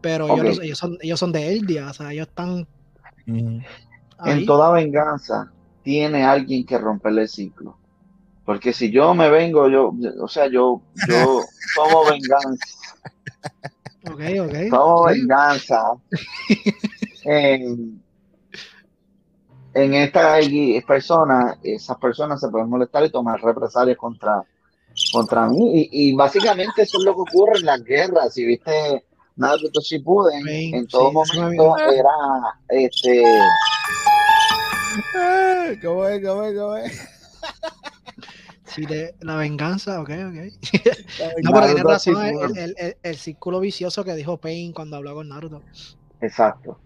[0.00, 2.66] pero ellos, son, ellos son de Eldia, o sea, ellos están...
[3.26, 5.50] En toda venganza
[5.82, 7.76] tiene alguien que romperle el ciclo.
[8.46, 11.40] Porque si yo me vengo, yo, o sea, yo, yo
[11.74, 12.76] tomo venganza.
[14.08, 14.70] Ok, ok.
[14.70, 15.82] Tomo venganza.
[17.24, 18.00] en,
[19.74, 20.38] en esta
[20.86, 24.44] persona, esas personas se pueden molestar y tomar represalias contra
[25.12, 25.88] contra mí.
[25.92, 28.32] Y, básicamente eso es lo que ocurre en las guerras.
[28.32, 29.04] Si viste
[29.36, 32.10] Naruto Shippuden, en todo momento era
[32.68, 33.22] este.
[35.82, 36.24] ¿Cómo es?
[36.24, 36.58] ¿Cómo es?
[36.58, 37.08] ¿Cómo es?
[38.66, 40.36] Sí, de la venganza, ok, ok.
[41.42, 45.14] no, pero tiene razón el, el, el, el, círculo vicioso que dijo Pain cuando habló
[45.14, 45.62] con Naruto.
[46.20, 46.78] Exacto.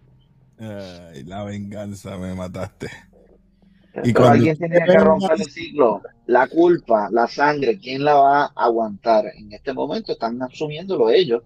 [0.59, 2.91] Ay, la venganza, me mataste.
[4.05, 8.45] Y cuando alguien tiene que romper el ciclo, la culpa, la sangre, ¿quién la va
[8.45, 9.27] a aguantar?
[9.37, 11.43] En este momento están asumiéndolo ellos,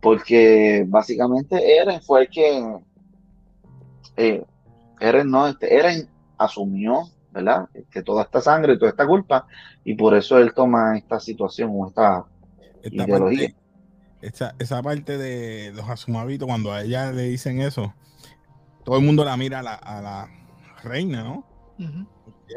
[0.00, 2.78] porque básicamente Eren fue el que
[4.16, 4.44] eh,
[5.00, 7.68] Eren no, este, Eren asumió, ¿verdad?
[7.90, 9.46] Que toda esta sangre, toda esta culpa,
[9.84, 12.24] y por eso él toma esta situación o esta,
[12.82, 13.54] ideología.
[14.20, 17.94] esa, parte de los asumabitos, cuando a ella le dicen eso,
[18.84, 20.28] todo el mundo la mira a la, a la
[20.82, 21.44] reina, ¿no?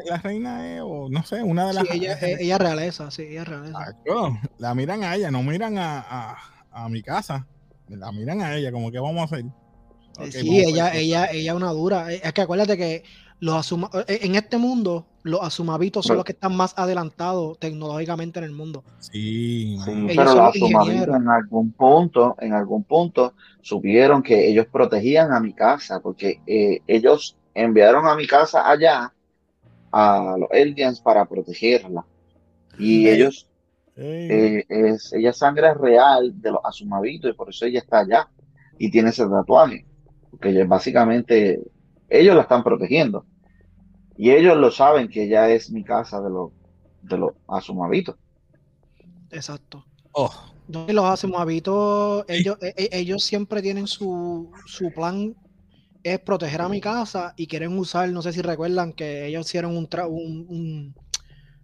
[0.04, 1.86] la reina o no sé, una de las.
[1.86, 3.96] Sí, ella, ella, realeza, sí, ella realeza.
[4.58, 6.36] la miran a ella, no miran a,
[6.70, 7.46] a, mi casa.
[7.88, 9.44] La miran a ella, como que vamos a hacer.
[10.30, 12.12] sí, ella, ella, ella una dura.
[12.12, 13.04] Es que acuérdate que
[13.42, 18.38] los asuma, e, en este mundo, los asumabitos son los que están más adelantados tecnológicamente
[18.38, 18.84] en el mundo.
[19.00, 19.76] Sí,
[20.06, 25.54] pero los asumabitos en algún punto, en algún punto, supieron que ellos protegían a mi
[25.54, 29.12] casa, porque eh, ellos enviaron a mi casa allá
[29.90, 32.04] a los Eldians para protegerla.
[32.78, 33.48] Y ellos,
[33.96, 38.28] eh, es, ella sangre real de los asumabitos y por eso ella está allá
[38.78, 39.84] y tiene ese tatuaje.
[40.30, 41.60] Porque básicamente
[42.08, 43.26] ellos la están protegiendo.
[44.22, 46.52] Y ellos lo saben que ella es mi casa de los,
[47.02, 48.14] de los asumabitos.
[49.32, 49.84] Exacto.
[50.12, 50.30] Oh.
[50.68, 55.34] Los asumabitos, ellos, e, e, ellos siempre tienen su, su plan
[56.04, 59.76] es proteger a mi casa y quieren usar, no sé si recuerdan que ellos hicieron
[59.76, 60.94] un, un,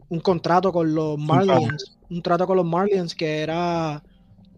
[0.09, 4.03] un, contrato con los Marlians, un trato con los Marlians que era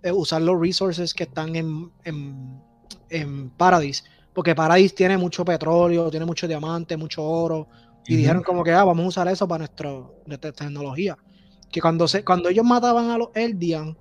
[0.03, 2.63] eh, usar los resources que están en, en,
[3.11, 7.69] en, Paradise, porque Paradise tiene mucho petróleo, tiene mucho diamante, mucho oro,
[8.07, 9.67] y dijeron como que ah, vamos a usar eso para
[10.27, 11.17] nuestra tecnología.
[11.71, 13.97] Que cuando, se, cuando ellos mataban a los Eldian,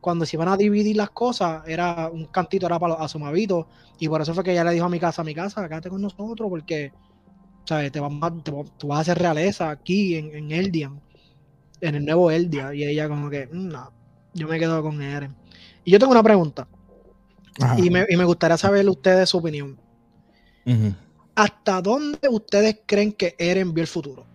[0.00, 3.66] cuando se iban a dividir las cosas, era un cantito era para los asumabitos.
[3.98, 5.88] Y por eso fue que ella le dijo a mi casa, a mi casa, quédate
[5.88, 6.92] con nosotros, porque
[7.64, 7.92] ¿sabes?
[7.92, 11.00] Te, vamos tú vas a hacer realeza aquí en, en, Eldian,
[11.80, 12.74] en el nuevo Eldia.
[12.74, 13.92] Y ella como que, mm, no,
[14.34, 15.34] yo me quedo con Eren.
[15.84, 16.68] Y yo tengo una pregunta.
[17.76, 19.78] Y me, y me, gustaría saber ustedes su opinión.
[21.34, 24.26] ¿Hasta dónde ustedes creen que Eren vio el futuro?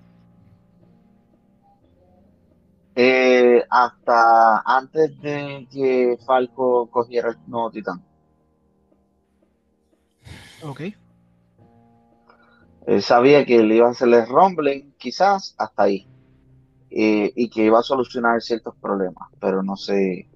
[2.96, 8.04] Eh, hasta antes de que Falco cogiera el nuevo titán.
[10.62, 10.82] Ok.
[12.88, 16.10] Él sabía que le iba a hacerle rumbling, quizás hasta ahí.
[16.90, 20.30] Eh, y que iba a solucionar ciertos problemas, pero no sé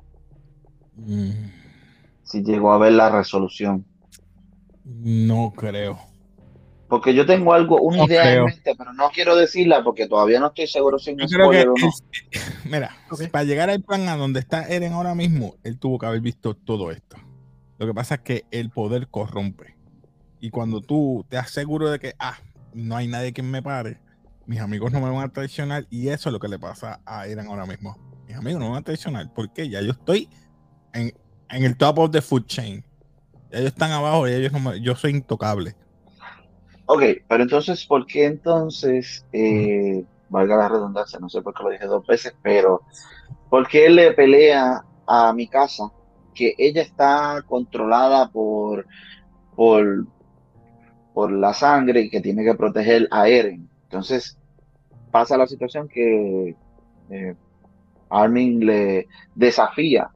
[0.98, 1.52] Mm,
[2.24, 3.86] si llegó a ver la resolución.
[4.84, 6.00] no creo.
[6.92, 8.40] Porque yo tengo algo, una No idea creo.
[8.40, 11.74] en mente, pero no quiero decirla porque todavía no estoy seguro si que spoiler o
[11.80, 11.90] no.
[12.70, 12.98] mira,
[13.32, 16.54] para llegar al plan a donde está Eren ahora mismo, él tuvo que haber visto
[16.54, 17.16] todo esto.
[17.78, 19.78] Lo que pasa es que el poder corrompe.
[20.42, 22.38] Y cuando tú te aseguras de que, ah,
[22.74, 24.02] no hay nadie que me pare,
[24.46, 27.26] mis amigos no me van a traicionar, y eso es lo que le pasa a
[27.26, 27.98] Eren ahora mismo.
[28.28, 30.28] Mis amigos no me van a traicionar, porque ya yo estoy
[30.94, 31.14] en,
[31.52, 32.84] en el top of the food chain.
[33.50, 35.74] Ya ellos están abajo y ellos no me- yo soy intocable.
[36.94, 41.70] Ok, pero entonces, ¿por qué entonces, eh, valga la redundancia, no sé por qué lo
[41.70, 42.82] dije dos veces, pero
[43.50, 45.90] ¿por qué le pelea a mi casa
[46.36, 48.86] que ella está controlada por,
[49.56, 50.06] por,
[51.14, 53.70] por la sangre y que tiene que proteger a Eren?
[53.84, 54.38] Entonces,
[55.12, 56.58] pasa la situación que
[57.10, 57.36] eh,
[58.10, 60.10] Armin le desafía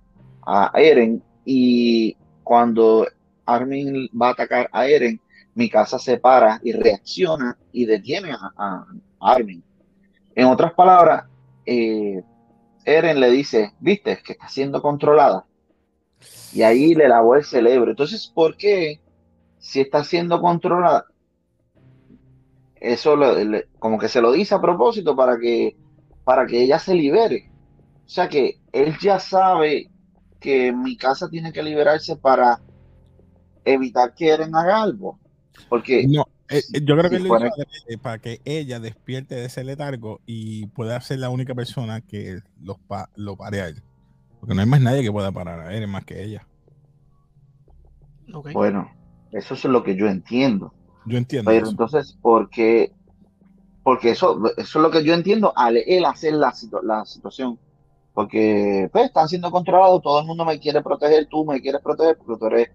[0.45, 3.07] a Eren y cuando
[3.45, 5.21] Armin va a atacar a Eren,
[5.55, 8.85] mi casa se para y reacciona y detiene a,
[9.19, 9.63] Armin.
[10.35, 11.25] En otras palabras,
[11.65, 12.21] eh,
[12.83, 15.45] Eren le dice, viste, que está siendo controlada.
[16.53, 17.89] Y ahí le lavó el cerebro.
[17.89, 19.01] Entonces, ¿por qué
[19.57, 21.05] si está siendo controlada?
[22.75, 23.15] Eso
[23.79, 25.75] como que se lo dice a propósito para que,
[26.23, 27.49] para que ella se libere.
[28.05, 29.89] O sea que él ya sabe
[30.39, 32.61] que mi casa tiene que liberarse para
[33.63, 35.17] evitar que Eren haga algo.
[35.69, 37.37] Porque No, eh, yo creo que si lo
[38.01, 42.77] para que ella despierte de ese letargo y pueda ser la única persona que los
[42.79, 43.81] pa- lo pare a él.
[44.39, 46.45] Porque no hay más nadie que pueda parar a él más que ella.
[48.53, 48.91] Bueno,
[49.31, 50.73] eso es lo que yo entiendo.
[51.05, 51.49] Yo entiendo.
[51.51, 51.71] Pero eso.
[51.71, 52.91] entonces, ¿por qué?
[53.83, 57.59] Porque eso, eso es lo que yo entiendo al él hacer la, situ- la situación.
[58.13, 62.17] Porque pues, están siendo controlados, todo el mundo me quiere proteger, tú me quieres proteger
[62.17, 62.69] porque tú eres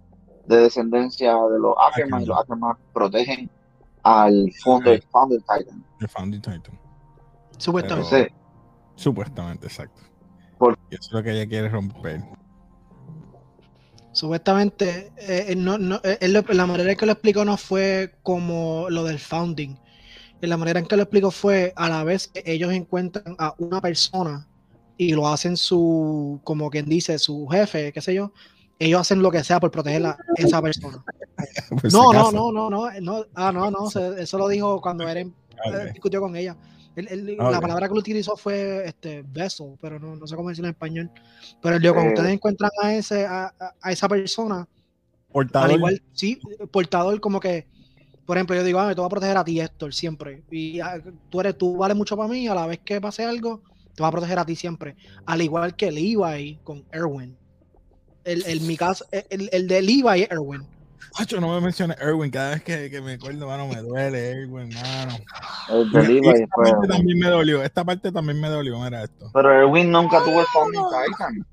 [0.50, 3.48] de descendencia de los Ackerman y los Ackerman protegen
[4.02, 5.84] al Founder, Founder Titan.
[6.00, 6.78] El Founding Titan.
[7.56, 8.10] Supuestamente.
[8.10, 8.40] Pero-
[8.96, 10.02] Supuestamente, exacto.
[10.58, 12.22] Por- Y eso es lo que ella quiere romper.
[14.12, 18.16] Supuestamente, eh, eh, no, no, eh, él la manera en que lo explicó no fue
[18.22, 19.76] como lo del founding.
[20.40, 23.80] La manera en que lo explicó fue a la vez que ellos encuentran a una
[23.80, 24.48] persona
[24.96, 28.32] y lo hacen su, como quien dice, su jefe, qué sé yo,
[28.80, 31.04] ellos hacen lo que sea por proteger a esa persona.
[31.70, 34.80] Por si No, no, no, no, no, no, ah, no, no, se- eso lo dijo
[34.80, 35.32] cuando Eren
[35.66, 35.92] eh, Ok.
[35.92, 36.56] discutió con ella.
[36.96, 37.62] Él- él- Ah, La ok.
[37.62, 41.10] palabra que lo utilizó fue este vessel, pero no, no sé cómo decirlo en español.
[41.62, 42.14] Pero él dijo, cuando Eh.
[42.14, 44.66] ustedes encuentran a ese, a, a- esa persona,
[45.32, 45.70] Portador.
[45.70, 46.38] al igual, sí,
[46.70, 47.68] portador como que,
[48.26, 50.42] por ejemplo, yo digo, ah, te voy a proteger a ti, Héctor, siempre.
[50.50, 53.62] Y ah, tú eres, tú vales mucho para mí, a la vez que pase algo,
[53.94, 54.96] te va a proteger a ti siempre.
[55.26, 57.36] Al igual que Levi con Erwin.
[58.24, 60.66] El, el, mi caso, el, el de Levi es Erwin.
[61.16, 62.30] Hacho, no me menciones Erwin.
[62.30, 65.16] Cada vez que, que me acuerdo, mano, me duele Erwin, mano.
[65.70, 67.62] el de Y Levi esta fue- parte también me dolió.
[67.64, 68.78] Esta parte también me dolió.
[68.78, 69.30] Mira esto.
[69.32, 71.46] Pero Erwin nunca tuvo el Titan.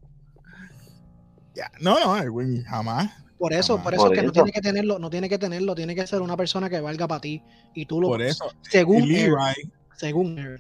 [1.56, 3.10] Ya, No, no, Erwin, jamás.
[3.40, 3.84] Por eso, Jamás.
[3.84, 6.06] por eso Por es que no tiene que tenerlo, no tiene que tenerlo, tiene que
[6.08, 7.42] ser una persona que valga para ti.
[7.74, 8.46] Y tú lo Por eso.
[8.64, 10.60] Y según Levi, Eren, según.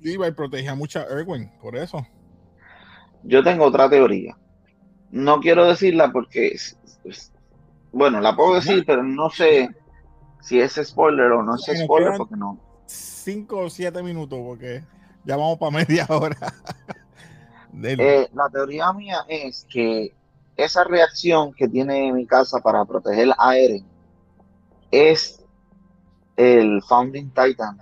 [0.00, 1.50] Levi protegía mucho a Erwin.
[1.60, 2.06] Por eso.
[3.24, 4.36] Yo tengo otra teoría.
[5.10, 6.56] No quiero decirla porque,
[7.92, 9.70] bueno, la puedo decir, pero no sé
[10.40, 12.58] si es spoiler o no es Bueno, spoiler porque no.
[12.86, 14.84] Cinco o siete minutos, porque
[15.24, 16.36] ya vamos para media hora.
[17.80, 20.12] Eh, la teoría mía es que
[20.56, 23.84] esa reacción que tiene mi casa para proteger a Eren
[24.90, 25.44] es
[26.36, 27.78] el Founding Titan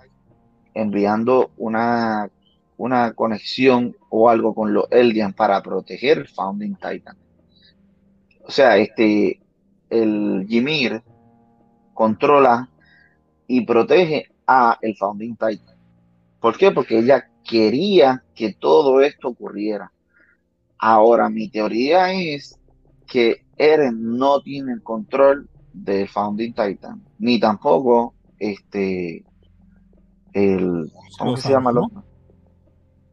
[0.75, 2.29] enviando una,
[2.77, 7.17] una conexión o algo con los Eldian para proteger el Founding Titan.
[8.43, 9.41] O sea, este,
[9.89, 11.03] el Ymir
[11.93, 12.69] controla
[13.47, 15.75] y protege a el Founding Titan.
[16.39, 16.71] ¿Por qué?
[16.71, 19.91] Porque ella quería que todo esto ocurriera.
[20.77, 22.59] Ahora, mi teoría es
[23.07, 29.23] que Eren no tiene el control del Founding Titan, ni tampoco este
[30.33, 32.03] el ¿cómo se llama otro?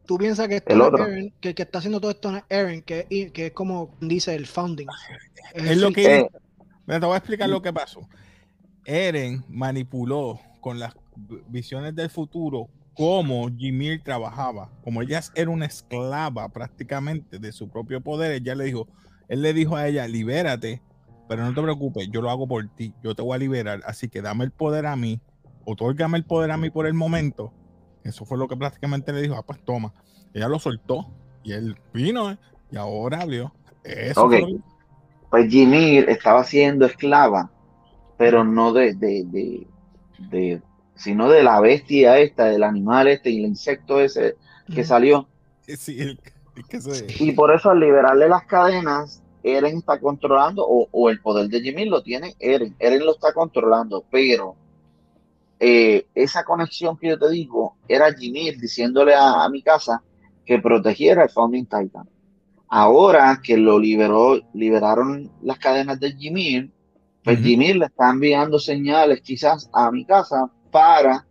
[0.06, 1.06] Tú piensas que, esto El otro.
[1.06, 3.90] Eren, que el que está haciendo todo esto no es Eren, que, que es como
[4.00, 4.86] dice el founding.
[5.54, 6.28] Es lo fil- que Eh,
[6.86, 8.06] Mira, te voy a explicar lo que pasó.
[8.84, 10.94] Eren manipuló con las
[11.48, 14.70] visiones del futuro cómo Jimmy trabajaba.
[14.82, 18.86] Como ella era una esclava prácticamente de su propio poder, ella le dijo,
[19.28, 20.82] él le dijo a ella, libérate,
[21.28, 24.08] pero no te preocupes, yo lo hago por ti, yo te voy a liberar, así
[24.08, 25.20] que dame el poder a mí,
[25.64, 27.52] otórgame el poder a mí por el momento.
[28.04, 29.92] Eso fue lo que prácticamente le dijo, ah, pues toma.
[30.32, 31.06] Ella lo soltó
[31.42, 32.38] y él vino ¿eh?
[32.70, 33.52] y ahora abrió.
[33.82, 34.28] Eso
[35.30, 37.50] Pues Jimmy estaba siendo esclava,
[38.16, 39.66] pero no de, de,
[40.18, 40.62] de,
[40.94, 44.36] sino de la bestia esta, del animal este y el insecto ese
[44.72, 45.28] que salió.
[45.66, 46.18] Sí,
[47.20, 51.86] Y por eso al liberarle las cadenas, Eren está controlando, o, el poder de Jimmy
[51.86, 52.76] lo tiene Eren.
[52.78, 54.56] Eren lo está controlando, pero
[55.66, 60.02] eh, esa conexión que yo te digo era Jimmy diciéndole a, mi casa
[60.44, 62.06] que protegiera el Founding Titan.
[62.68, 66.70] Ahora que lo liberó, liberaron las cadenas de Jimmy,
[67.22, 71.26] pues Jimmy le está enviando señales quizás a mi casa para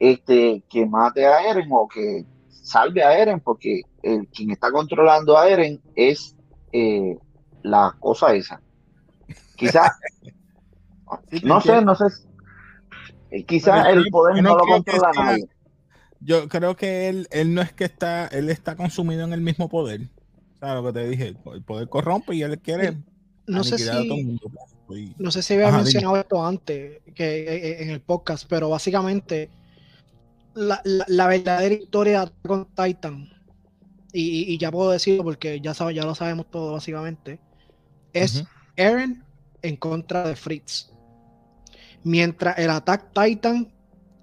[0.00, 5.38] este, que mate a Eren o que salve a Eren, porque el, quien está controlando
[5.38, 6.34] a Eren es
[6.72, 7.16] eh,
[7.62, 8.60] la cosa esa.
[9.54, 9.92] Quizás,
[11.44, 12.27] no sé, no sé.
[13.30, 15.48] Eh, quizás el poder no, lo controla nadie.
[16.20, 19.68] Yo creo que él, él no es que está, él está consumido en el mismo
[19.68, 20.08] poder.
[20.58, 21.36] ¿Sabes lo que te dije?
[21.54, 22.96] El poder corrompe y él quiere
[23.48, 24.38] no sé si,
[24.86, 28.68] pues, No sé si había mencionado esto antes que eh, eh, en el podcast, pero
[28.68, 29.50] básicamente
[30.54, 33.30] la, verdadera historia con Titan,
[34.12, 37.40] y, ya puedo decirlo porque ya, sabe, ya lo sabemos todo básicamente,
[38.12, 38.44] es
[38.76, 39.24] Eren
[39.62, 40.92] en contra de Fritz.
[42.04, 43.72] Mientras el Attack Titan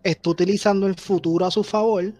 [0.04, 2.14] está utilizando el futuro a su favor,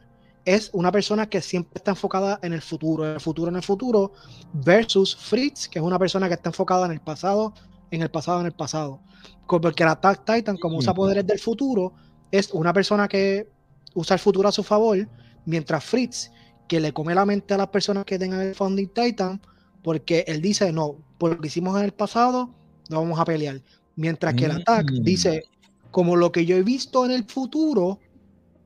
[0.46, 3.63] es una persona que siempre está enfocada en el futuro, en el futuro, en el
[3.63, 4.12] futuro,
[4.54, 7.54] versus Fritz, que es una persona que está enfocada en el pasado,
[7.89, 9.00] en el pasado, en el pasado.
[9.48, 11.94] Porque el Attack Titan, como usa poderes del futuro,
[12.32, 13.50] es una persona que
[13.96, 14.98] usa el futuro a su favor,
[15.46, 16.32] mientras Fritz,
[16.68, 19.41] que le come la mente a las personas que tengan el Founding Titan,
[19.84, 22.54] porque él dice, no, por lo que hicimos en el pasado,
[22.89, 23.62] no vamos a pelear.
[23.95, 25.03] Mientras que el mm.
[25.03, 25.43] dice,
[25.91, 27.99] como lo que yo he visto en el futuro,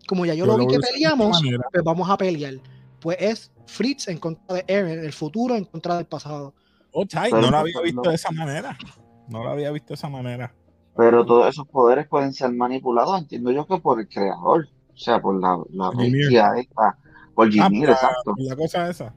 [0.08, 2.56] como ya yo, lo vi que peleamos, pues vamos a pelear.
[3.00, 6.54] Pues es Fritz en contra de Eren, el futuro en contra del pasado.
[6.92, 8.78] Oh, no lo había visto de esa manera.
[9.28, 10.54] No lo había visto de esa manera.
[10.98, 14.68] Pero todos esos poderes pueden ser manipulados, entiendo yo que por el creador.
[14.94, 16.98] O sea, por la, la bestia esta.
[17.34, 18.34] Por ah, Jimmy, exacto.
[18.38, 19.14] La cosa esa.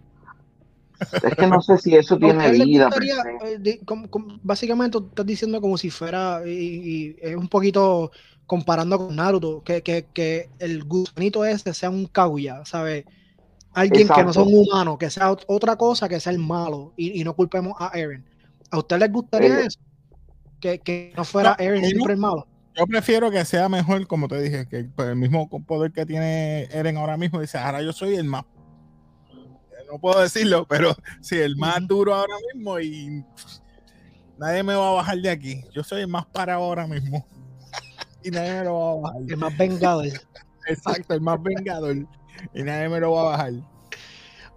[1.22, 2.90] Es que no sé si eso tiene vida.
[3.54, 3.80] Eh,
[4.42, 8.10] básicamente estás diciendo como si fuera, y, es un poquito
[8.46, 13.04] comparando con Naruto, que, que, que el gusanito ese sea un Kaguya, ¿sabes?
[13.74, 17.34] Alguien que no son humanos, que sea otra cosa que sea el malo, y, no
[17.34, 18.24] culpemos a Eren.
[18.70, 19.80] ¿A usted les gustaría eso?
[20.60, 22.46] Que, no fuera Eren siempre el malo.
[22.74, 26.96] Yo prefiero que sea mejor, como te dije, que el mismo poder que tiene Eren
[26.96, 28.44] ahora mismo, dice, ahora yo soy el más
[29.92, 33.22] no puedo decirlo, pero sí, el más duro ahora mismo y
[34.38, 35.62] nadie me va a bajar de aquí.
[35.72, 37.26] Yo soy el más para ahora mismo.
[38.24, 39.22] y nadie me lo va a bajar.
[39.28, 40.06] El más vengador.
[40.66, 41.96] Exacto, el más vengador.
[42.54, 43.52] Y nadie me lo va a bajar.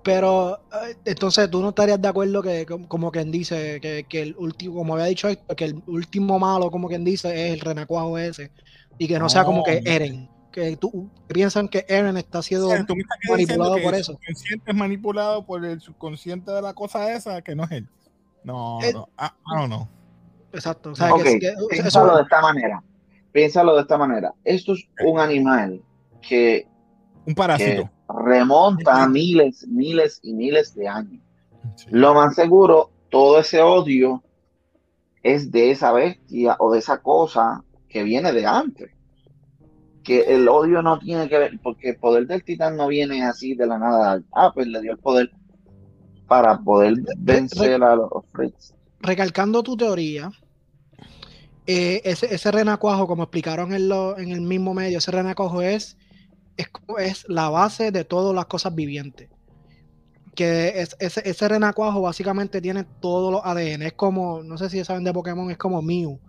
[0.04, 4.76] Pero eh, entonces tú no estarías de acuerdo que, como quien dice, que, el último,
[4.76, 8.52] como había dicho que el último malo, como quien dice, es el renacuajo ese.
[8.98, 12.70] Y que no, sea como que Eren que tú piensan que Eren está siendo
[13.30, 14.14] manipulado por eso.
[14.14, 17.90] El subconsciente es manipulado por el subconsciente de la cosa esa que no es él.
[18.46, 19.34] No, eh, no, ah,
[19.68, 19.90] no.
[20.54, 20.92] Exacto.
[20.92, 21.12] O sea,
[21.70, 22.82] Piénsalo de esta manera.
[23.34, 24.34] Piénsalo de esta manera.
[24.46, 25.82] Esto es un animal
[26.22, 26.66] que.
[27.26, 27.90] Un parásito.
[28.24, 31.22] remonta a miles, miles y miles de años.
[31.90, 34.24] Lo más seguro, todo ese odio
[35.22, 38.95] es de esa bestia o de esa cosa que viene de antes
[40.06, 43.56] que el odio no tiene que ver, porque el poder del titán no viene así
[43.56, 44.22] de la nada.
[44.32, 45.32] Ah, pues le dio el poder
[46.28, 48.74] para poder vencer a los Fritz.
[49.00, 50.32] Recalcando tu teoría,
[51.66, 55.98] eh, ese, renacuajo, como explicaron en, en el mismo medio, ese renacuajo es,
[56.56, 56.68] es,
[57.00, 59.30] es la base de todas las cosas vivientes.
[60.36, 63.82] Que es, ese, ese renacuajo básicamente tiene todos los ADN.
[63.84, 66.20] Es como, no sé si saben de Pokémon, es como Mew,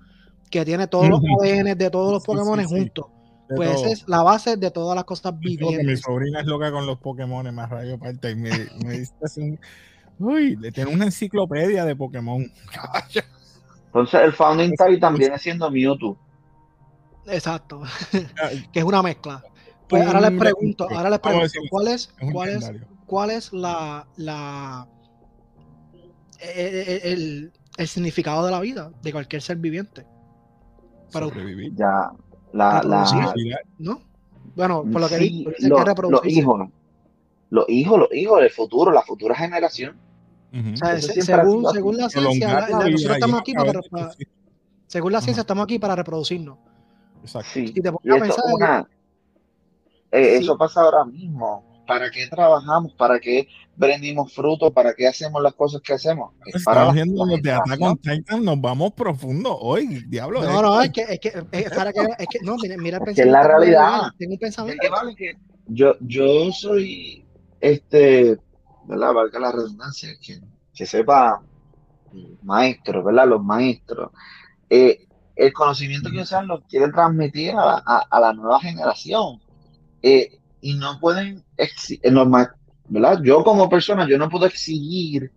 [0.51, 3.07] que tiene todos los ADN de todos los Pokémon juntos
[3.55, 5.87] pues esa es la base de todas las cosas vivientes.
[5.87, 8.51] Mi sobrina es loca con los Pokémon, más rayo parte, y me,
[8.85, 9.59] me dice así,
[10.19, 12.51] uy, le tiene una enciclopedia de Pokémon.
[13.87, 16.19] Entonces el Founding Titan viene siendo Mewtwo.
[17.27, 17.83] Exacto,
[18.73, 19.43] que es una mezcla.
[19.89, 22.73] Pues ahora les pregunto, ahora les pregunto, ¿cuál es, cuál es,
[23.07, 24.89] cuál es la, la
[26.41, 30.05] e, e, e, el, el, significado de la vida de cualquier ser viviente?
[31.13, 31.73] Para sobrevivir.
[31.77, 32.11] Ya,
[32.57, 33.35] la, la,
[33.79, 34.01] ¿no?
[34.57, 36.69] Bueno, por lo que Sí, lo- los hijos,
[37.51, 39.97] los hijos, los hijos del futuro, la futura generación.
[40.53, 43.53] O sea, se- según, según la ciencia, Prolongar la- la la- vida nosotros estamos aquí
[43.55, 44.25] para, para- sí,
[44.87, 46.57] según la ciencia, estamos aquí para reproducirnos.
[47.23, 47.49] exacto.
[47.53, 47.73] Sí.
[47.73, 48.89] Te pones Y a esto pensar, una,
[50.13, 50.45] eh, Sí.
[50.45, 51.63] eso pasa ahora mismo.
[51.87, 52.93] ¿Para qué trabajamos?
[52.95, 54.73] ¿Para qué brindimos frutos?
[54.73, 56.33] ¿Para qué hacemos las cosas que hacemos?
[56.47, 60.43] Es para Estamos viendo los de Attack on Titan, nos vamos profundo hoy, diablo.
[60.43, 63.09] no, no, es que, es que, es para que, es que, no, mira, mira el
[63.09, 64.11] Es que es la pensamiento realidad.
[64.19, 64.81] Tengo un Es pensamiento.
[64.83, 65.35] que vale que
[65.69, 67.25] yo, yo soy,
[67.61, 68.39] este,
[68.85, 69.13] ¿verdad?
[69.15, 70.41] Valga la redundancia, que,
[70.75, 71.41] que sepa
[72.43, 73.27] maestro, ¿verdad?
[73.29, 74.11] Los maestros.
[74.71, 75.01] Eh,
[75.35, 79.41] el conocimiento que usan lo quieren transmitir a la, a- a la nueva generación.
[80.03, 81.45] Eh, y no pueden,
[82.27, 82.55] ma-
[82.89, 83.21] ¿verdad?
[83.23, 85.33] Yo como persona, yo no puedo exigir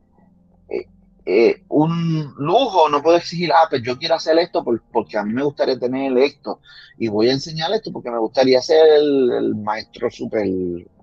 [0.70, 0.90] eh,
[1.26, 5.24] eh, un lujo, no puedo exigir, ah, pues yo quiero hacer esto por- porque a
[5.24, 6.62] mí me gustaría tener esto
[6.98, 10.46] y voy a enseñar esto porque me gustaría ser el, maestro super,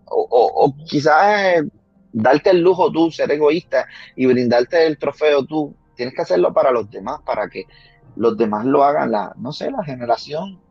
[0.05, 1.63] o, o- o quizás eh,
[2.13, 5.79] darte el lujo tú, ser egoísta y brindarte el trofeo tú.
[5.95, 7.67] Tienes que hacerlo para los demás, para que
[8.15, 10.63] los demás lo hagan, la, no sé, la generación.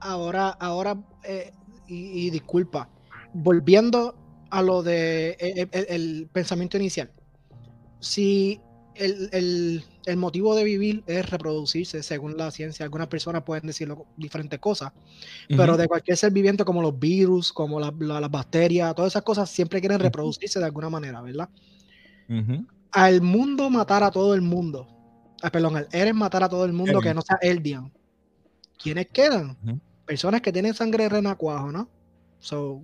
[0.00, 1.52] Ahora, ahora, eh,
[1.88, 2.88] y, y disculpa,
[3.32, 4.14] volviendo
[4.50, 7.10] a lo de el, el- el pensamiento inicial.
[8.00, 8.60] Si
[8.94, 14.06] el, el- el motivo de vivir es reproducirse, según la ciencia, algunas personas pueden decirlo
[14.16, 14.92] diferentes cosas,
[15.56, 19.22] pero de cualquier ser viviente como los virus, como la- la- las bacterias, todas esas
[19.22, 21.48] cosas siempre quieren reproducirse de alguna manera, ¿verdad?
[22.92, 24.88] Al mundo matar a todo el mundo,
[25.42, 27.92] ah, perdón, al Eren matar a todo el mundo que no sea Eldian,
[28.82, 29.56] ¿quiénes quedan?
[30.06, 31.88] Personas que tienen sangre de renacuajo, ¿no?
[32.38, 32.82] So,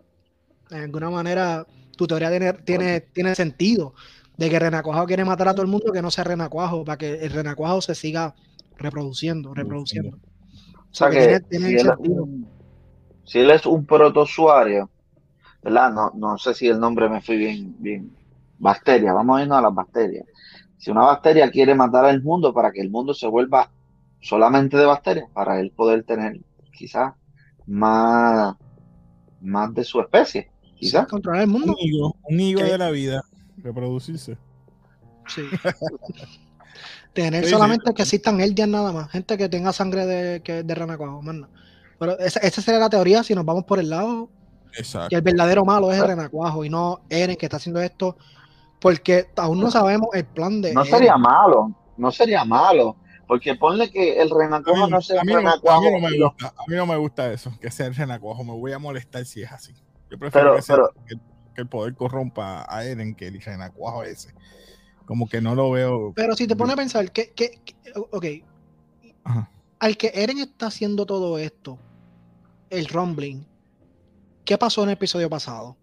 [0.71, 1.67] de alguna manera,
[1.97, 3.95] tu teoría tiene, tiene, tiene sentido
[4.37, 7.15] de que renacuajo quiere matar a todo el mundo que no sea renacuajo, para que
[7.25, 8.35] el renacuajo se siga
[8.77, 10.17] reproduciendo, reproduciendo.
[10.17, 12.25] O sea que que tiene- si él, es sentido.
[12.25, 12.49] un,
[13.25, 14.91] si él es un protozoario,
[15.63, 15.93] ¿verdad?
[15.93, 18.11] No, no sé si el nombre me fui bien, bien.
[18.59, 20.27] Bacteria, vamos a irnos a las bacterias.
[20.79, 23.71] Si una bacteria quiere matar al mundo para que el mundo se vuelva
[24.21, 26.41] solamente de bacterias, para él poder tener
[26.73, 27.13] quizás
[27.67, 28.55] más,
[29.41, 31.07] más de su especie, Sí, quizás.
[31.07, 31.73] controlar el mundo.
[31.73, 32.67] Un higo, un higo Ok.
[32.67, 33.23] de la vida,
[33.59, 34.37] reproducirse.
[35.29, 35.43] Sí.
[37.13, 40.75] Tener Sí, solamente que existan Eldian nada más, gente que tenga sangre de, que, de
[40.75, 41.53] renacuajo, más nada.
[41.99, 44.31] Pero esa, esa sería la teoría si nos vamos por el lado
[44.77, 45.11] Exacto.
[45.11, 48.17] que el verdadero malo es el renacuajo y no Eren que está haciendo esto,
[48.81, 50.93] porque aún no sabemos el plan de No Eren.
[50.95, 52.97] sería malo, no sería malo,
[53.33, 55.85] porque ponle que el renacuajo mí, no sea a mí renacuajo.
[55.91, 58.45] no me y lo- gusta, a mí no me gusta eso, que sea el renacuajo.
[58.45, 59.73] Me voy a molestar si es así.
[60.11, 61.15] Yo prefiero Pero- que, sea- pero- que,
[61.55, 64.35] que el poder corrompa a Eren que el renacuajo ese.
[65.07, 66.13] Como que no lo veo.
[66.15, 68.27] Pero si te pones a pensar que, que, que- ok,
[69.25, 69.51] Ajá.
[69.79, 71.79] al que Eren está haciendo todo esto,
[72.69, 73.47] el rumbling,
[74.45, 75.77] ¿qué pasó en el episodio pasado?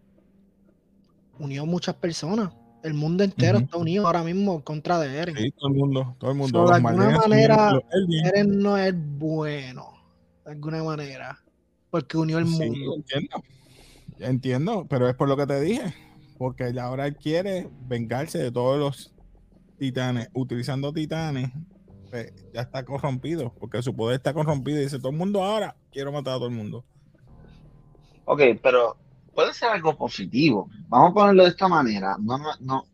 [1.40, 2.52] Unió muchas personas.
[2.84, 5.36] El mundo entero está unido ahora mismo en contra de Eren.
[5.36, 6.66] Sí, todo el mundo, todo el mundo.
[6.66, 8.26] So, de alguna manera, Eldian.
[8.26, 9.94] Eren no es bueno,
[10.46, 11.40] de alguna manera,
[11.90, 12.96] porque unió el Sí, mundo.
[12.96, 13.44] entiendo.
[14.20, 15.94] Entiendo, pero es por lo que te dije.
[16.38, 19.14] Porque ahora él quiere vengarse de todos los
[19.78, 20.30] titanes.
[20.34, 21.52] Utilizando titanes,
[22.10, 23.54] pues, ya está corrompido.
[23.60, 24.80] Porque su poder está corrompido.
[24.80, 26.86] Y dice: Todo el mundo ahora quiero matar a todo el mundo.
[28.26, 28.96] Ok, pero
[29.34, 30.70] puede ser algo positivo.
[30.88, 32.16] Vamos a ponerlo de esta manera.
[32.20, 32.86] No, no, no.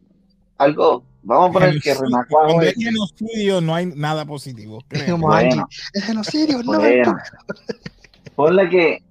[0.57, 2.75] Algo, vamos a poner que renacuajo es.
[2.75, 4.83] genocidio, no hay nada positivo.
[5.17, 6.79] Bueno, el genocidio, no.
[6.79, 7.17] bueno.
[8.35, 9.03] Ponle que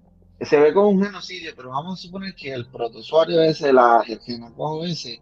[0.45, 4.21] se ve como un genocidio, pero vamos a suponer que el protozoario ese, la, el
[4.27, 5.21] renacuajo ese,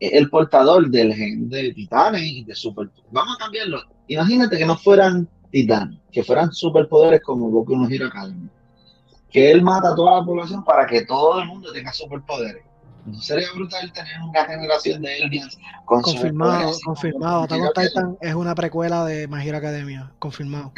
[0.00, 2.90] es el portador del gen de titanes y de super.
[3.10, 3.82] Vamos a cambiarlo.
[4.06, 8.48] Imagínate que no fueran titanes, que fueran superpoderes como Goku no Hero Academy.
[9.30, 12.64] Que él mata a toda la población para que todo el mundo tenga superpoderes.
[13.06, 17.42] ¿No sería brutal tener una generación de aliens con Confirmado, confirmado.
[17.44, 17.72] Attack on?
[17.74, 20.12] Titan es una precuela de Hero Academia.
[20.18, 20.72] Confirmado.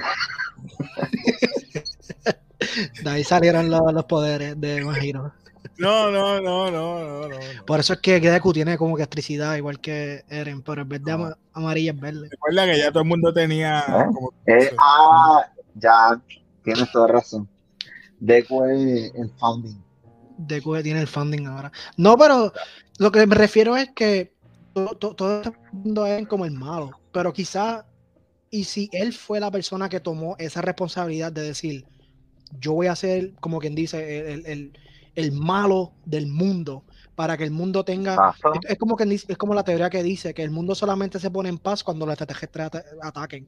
[3.03, 5.33] de ahí salieron los, los poderes de My Hero.
[5.79, 7.37] No, no, no, no, no.
[7.67, 11.03] Por eso es que Deku tiene como que electricidad, igual que Eren, pero en vez
[11.03, 11.15] de Ah.
[11.15, 12.29] ama- amarilla es verde.
[12.31, 13.81] Recuerda que ya todo el mundo tenía.
[13.81, 14.05] ¿Eh?
[14.15, 16.21] Como, Eh, ah, ya
[16.63, 17.49] tienes toda razón.
[18.21, 19.77] Deku es el founding.
[20.39, 21.73] Deku tiene el funding ahora.
[21.97, 22.53] No, pero
[22.99, 24.33] lo que me refiero es que
[24.75, 27.87] to- to- todo este mundo es como el malo, pero quizá,
[28.51, 31.85] y si él fue la persona que tomó esa responsabilidad de decir,
[32.61, 34.73] yo voy a ser, como quien dice, el, el-
[35.17, 36.85] el malo del mundo,
[37.17, 38.17] para que el mundo tenga...
[38.65, 41.31] Es, es como que es como la teoría que dice que el mundo solamente se
[41.31, 43.47] pone en paz cuando los extraterrestres ata- ataquen.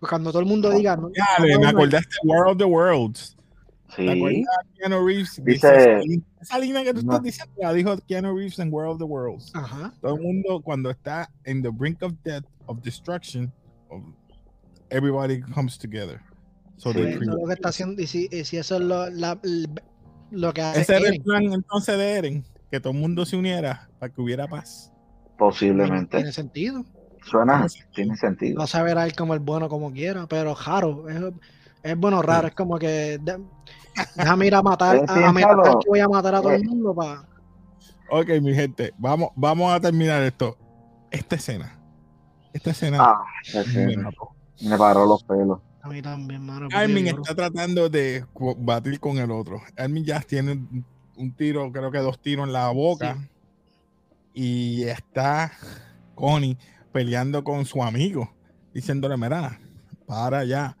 [0.00, 3.33] Cuando todo el mundo diga, no, Ya, no me acordaste War of the Worlds.
[3.96, 4.44] Sí.
[4.76, 6.00] Keanu Reeves Dice-
[6.40, 7.12] esa línea que tú No.
[7.12, 9.52] estás diciendo la dijo Keanu Reeves en World of the Worlds.
[9.54, 9.92] Ajá.
[10.00, 13.52] Todo el mundo cuando está en the brink of death, of destruction,
[13.88, 14.02] of-
[14.90, 16.20] everybody comes together.
[16.76, 17.02] So Sí.
[17.02, 18.02] they lo que está haciendo.
[18.02, 19.38] Y si, y si eso es lo, la-
[20.30, 23.36] lo que hace Ese era el plan entonces de Eren, que todo el mundo se
[23.36, 24.90] uniera para que hubiera paz.
[25.38, 26.16] Posiblemente.
[26.16, 26.84] tiene sentido.
[27.22, 28.58] Suena, tiene sentido.
[28.58, 31.06] No sabe ver a él como el bueno como quiera, pero raro.
[31.84, 32.48] Es, bueno raro.
[32.48, 33.40] Es como que de-
[34.16, 36.66] déjame ir a matar, a, que voy a matar a todo el Eh.
[36.66, 37.28] mundo para.
[38.10, 40.56] Ok, mi gente, vamos, vamos a terminar esto.
[41.10, 41.78] Esta escena.
[42.52, 43.24] Esta escena Ah,
[44.62, 45.60] me paró los pelos.
[45.82, 46.62] A mí también, mano.
[46.62, 48.24] porque Armin está tratando de
[48.58, 49.60] batir con el otro.
[49.76, 53.18] Armin ya tiene un- tiro, creo que dos tiros en la boca.
[54.32, 55.52] Y está
[56.14, 56.56] Connie
[56.92, 58.32] peleando con su amigo,
[58.72, 59.60] diciéndole, mira,
[60.06, 60.76] para ya.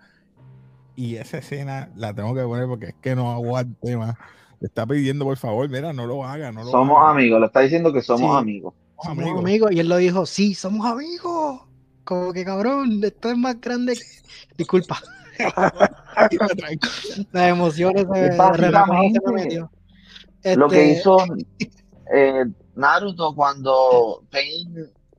[0.96, 4.16] Y esa escena la tengo que poner porque es que no aguante más.
[4.60, 7.10] Le está pidiendo, por favor, mira, no lo haga, no lo Somos haga.
[7.10, 8.38] amigos, le está diciendo que somos Sí.
[8.38, 8.74] amigos.
[9.02, 9.40] somos amigos.
[9.40, 9.72] amigos.
[9.72, 11.62] Y él lo dijo, sí, somos amigos.
[12.04, 13.94] Como que cabrón, esto es más grande.
[13.94, 14.02] que-
[14.56, 15.00] Disculpa,
[17.32, 19.70] las emociones de, de Renato se me metió.
[20.56, 21.18] Lo que Este, hizo
[22.14, 22.44] eh,
[22.76, 24.74] Naruto cuando Pain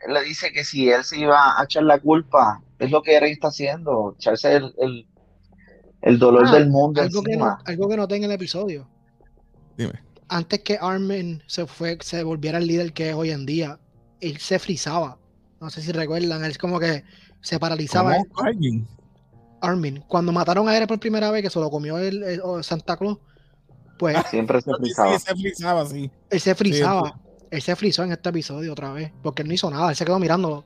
[0.08, 3.32] le dice que si él se iba a echar la culpa, es lo que Eren
[3.32, 5.08] está haciendo, echarse el, el,
[6.06, 8.88] el dolor Ah, del mundo algo que, no, algo que noté en el episodio.
[9.78, 9.94] Dime.
[10.30, 13.78] Antes que Armin se fue, se volviera el líder que es hoy en día,
[14.22, 15.18] él se frizaba.
[15.60, 17.04] No sé si recuerdan, él como que
[17.42, 18.16] se paralizaba.
[18.38, 18.88] Armin.
[19.62, 23.18] Armin, cuando mataron a él por primera vez, que se lo comió el, Santa Claus,
[24.00, 25.20] pues Siempre se Sí, frizaba.
[25.20, 26.12] se frizaba, sí.
[26.30, 27.20] él se frizaba.
[27.52, 30.06] él se frizó en este episodio otra vez, porque él no hizo nada, él se
[30.06, 30.66] quedó mirándolo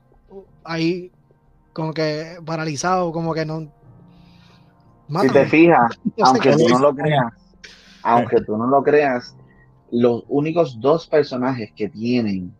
[0.63, 1.11] ahí,
[1.73, 3.71] como que paralizado, como que no.
[5.21, 5.91] Si te fijas,
[6.21, 7.33] aunque tú no lo creas,
[8.03, 9.35] aunque tú no lo creas,
[9.91, 12.53] los únicos dos personajes que tienen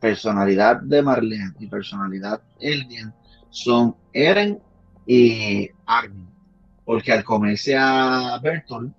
[0.00, 3.14] personalidad de Marlene y personalidad Eldian
[3.50, 4.58] son Eren
[5.06, 6.28] y Armin.
[6.84, 8.92] Porque al comerse a Bertolt,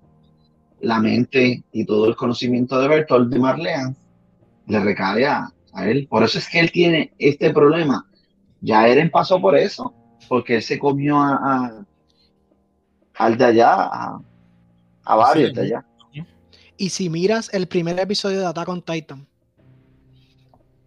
[0.80, 3.94] la mente y todo el conocimiento de Bertolt de Marlene
[4.66, 6.08] le recae a, a él.
[6.10, 8.04] Por eso es que él tiene este problema.
[8.60, 9.94] Ya Eren pasó por eso,
[10.28, 11.86] porque él se comió a, a-
[13.18, 14.20] al de allá, a,
[15.04, 15.86] a varios de allá.
[16.76, 19.26] Y si miras el primer episodio de Attack on Titan,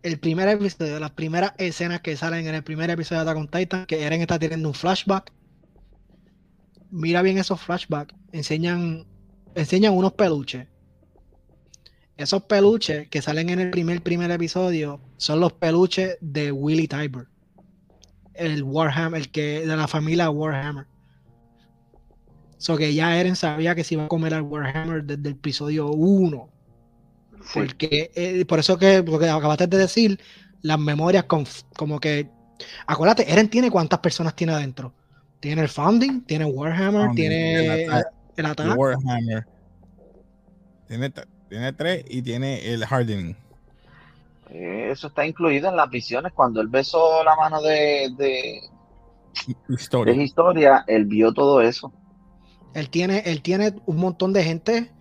[0.03, 3.47] el primer episodio, las primeras escenas que salen en el primer episodio de Attack on
[3.47, 5.31] Titan, que Eren está teniendo un flashback.
[6.91, 8.13] Mira bien esos flashbacks.
[8.31, 9.05] Enseñan,
[9.55, 10.67] enseñan unos peluches.
[12.17, 17.27] Esos peluches que salen en el primer, primer episodio son los peluches de Willy Tiber.
[18.33, 20.85] El Warhammer, el que de la familia Warhammer.
[22.59, 25.87] So que ya Eren sabía que se iba a comer al Warhammer desde el episodio
[25.91, 26.49] 1.
[27.41, 27.59] Sí.
[27.59, 30.19] Porque eh, por eso que lo que acabaste de decir,
[30.61, 31.45] las memorias con,
[31.77, 32.29] como que.
[32.85, 34.93] Acuérdate, Eren tiene cuántas personas tiene adentro.
[35.39, 37.83] Tiene el Founding, tiene Warhammer, Founding, tiene
[38.35, 38.77] el Attack.
[38.77, 39.47] Warhammer.
[40.85, 41.13] Tiene,
[41.47, 43.37] tiene tres y tiene el Hardening.
[44.49, 46.33] Eso está incluido en las visiones.
[46.33, 48.59] Cuando él besó la mano de, de,
[49.47, 50.13] de Historia.
[50.13, 51.93] historia, él vio todo eso.
[52.73, 54.91] Él tiene, él tiene un montón de gente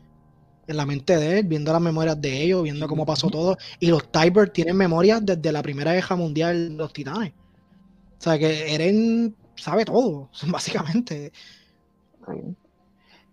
[0.66, 3.56] en la mente de él, viendo las memorias de ellos, viendo cómo pasó todo.
[3.80, 7.32] Y los Tiber tienen memorias desde la Primera Guerra Mundial de los Titanes.
[7.32, 11.32] O sea que Eren sabe todo, básicamente.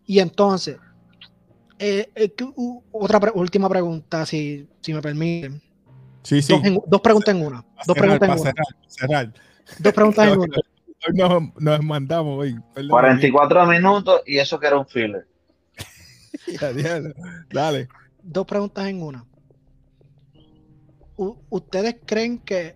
[0.05, 0.77] Y entonces,
[1.79, 2.33] eh, eh,
[2.91, 5.61] otra pre- última pregunta, si, si me permiten.
[6.23, 6.53] Sí, sí.
[6.53, 7.65] Dos, en- dos preguntas en una.
[7.86, 8.53] Dos preguntas en una.
[9.79, 10.55] Dos preguntas en una.
[11.14, 12.56] Nos, nos mandamos hoy.
[12.74, 12.89] perdón.
[12.89, 15.28] 44 minutos y eso que era un filler.
[17.53, 17.88] Dale.
[18.22, 19.26] Dos preguntas en una.
[21.49, 22.76] ¿Ustedes creen que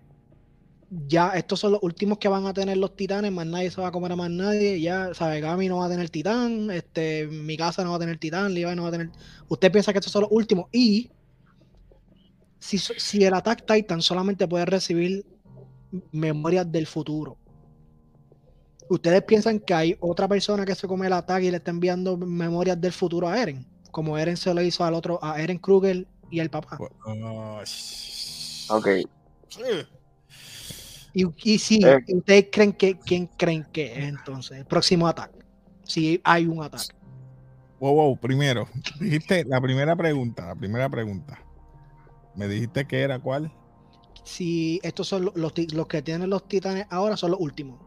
[0.89, 3.31] ya estos son los últimos que van a tener los titanes?
[3.31, 4.79] Más nadie se va a comer a más nadie.
[4.79, 5.41] Ya, ¿sabe?
[5.41, 6.71] Gami no va a tener titán.
[6.71, 8.53] Este, mi casa no va a tener titán.
[8.53, 9.09] Levi no va a tener.
[9.47, 10.67] ¿Usted piensa que estos son los últimos?
[10.71, 11.11] Y
[12.59, 15.25] si, si el Attack Titan solamente puede recibir
[16.11, 17.37] memorias del futuro.
[18.89, 22.17] ¿Ustedes piensan que hay otra persona que se come el ataque y le está enviando
[22.17, 23.65] memorias del futuro a Eren?
[23.91, 26.77] Como Eren se lo hizo al otro, a Eren Kruger y el papá.
[26.77, 28.87] Sh- Ok.
[31.13, 32.03] Y, y si Eh.
[32.13, 34.57] ustedes creen que, ¿quién creen que es entonces?
[34.59, 35.39] El próximo ataque.
[35.83, 36.95] Si hay un ataque.
[37.79, 38.67] Wow, wow, primero,
[38.99, 41.39] dijiste la primera pregunta, la primera pregunta.
[42.35, 43.51] Me dijiste que era cuál.
[44.23, 47.79] Si estos son los, los que tienen los titanes ahora, son los últimos.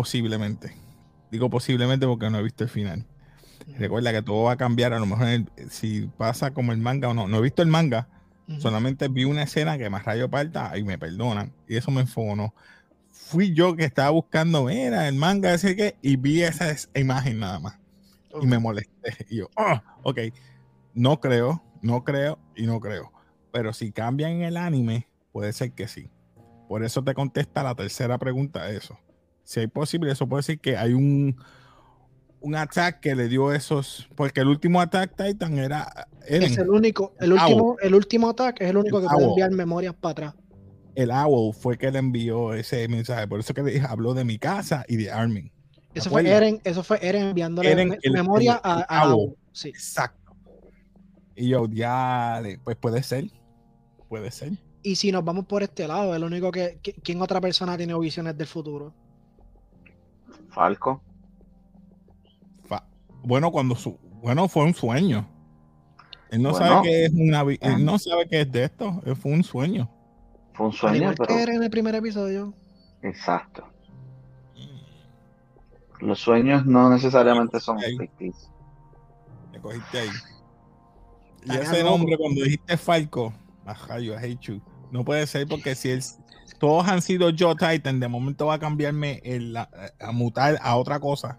[0.00, 0.74] Posiblemente.
[1.30, 3.06] Digo posiblemente porque no he visto el final.
[3.78, 7.08] Recuerda que todo va a cambiar, a lo mejor el- si pasa como el manga
[7.08, 7.26] o no.
[7.28, 8.06] No he visto el manga,
[8.60, 11.50] solamente vi una escena que más rayo parta y me perdonan.
[11.66, 12.52] Y eso me enfonó.
[13.10, 17.38] Fui yo que estaba buscando, mira, el manga, ese que, y vi esa es- imagen
[17.40, 17.78] nada más.
[18.42, 19.26] Y me molesté.
[19.30, 20.18] Y yo, "Ah, ok,
[20.92, 23.10] no creo, no creo y no creo.
[23.50, 26.10] Pero si cambian en el anime, puede ser que sí.
[26.68, 28.98] Por eso te contesta la tercera pregunta eso.
[29.46, 31.36] Si hay posible, eso puede decir que hay un,
[32.40, 34.08] un attack que le dio esos.
[34.16, 36.50] Porque el último attack Titan era Eren.
[36.50, 39.24] Es el único, el El último, el último ataque es el único El que puede
[39.26, 39.30] owl.
[39.32, 40.34] enviar memorias para atrás.
[40.96, 43.28] El Owl fue que le envió ese mensaje.
[43.28, 45.52] Por eso que le dije, habló de mi casa y de Armin.
[45.92, 46.28] ¿Te Eso fue?
[46.28, 49.12] Eren, eso fue Eren enviándole Eren, me- el- memoria a, a owl.
[49.14, 49.36] Owl.
[49.52, 49.68] Sí.
[49.68, 50.32] Exacto.
[51.36, 53.26] Y yo, ya, pues puede ser.
[54.08, 54.52] Puede ser.
[54.82, 57.96] Y si nos vamos por este lado, el único que, que- ¿quién otra persona tiene
[57.98, 58.94] visiones del futuro?
[60.56, 61.02] Falco.
[62.64, 62.86] Fa-
[63.22, 65.28] Bueno, cuando su, bueno, fue un sueño.
[66.30, 66.66] Él no Bueno.
[66.66, 67.74] sabe que es una vi- Ah.
[67.76, 69.90] él no sabe que es de esto, eh, fue un sueño.
[70.54, 71.26] Fue un sueño, igual pero.
[71.28, 72.54] que Eren en el primer episodio.
[73.02, 73.68] Exacto.
[76.00, 78.50] Los sueños no necesariamente son ficticios.
[79.52, 80.08] Me cogiste ahí.
[81.44, 83.32] Y ese nombre, cuando dijiste Falco,
[83.66, 84.60] ajá, yo hate you.
[84.90, 86.02] No puede ser porque si él,
[86.58, 89.68] todos han sido yo Titan, de momento va a cambiarme el- a,
[90.00, 91.38] a mutar a otra cosa.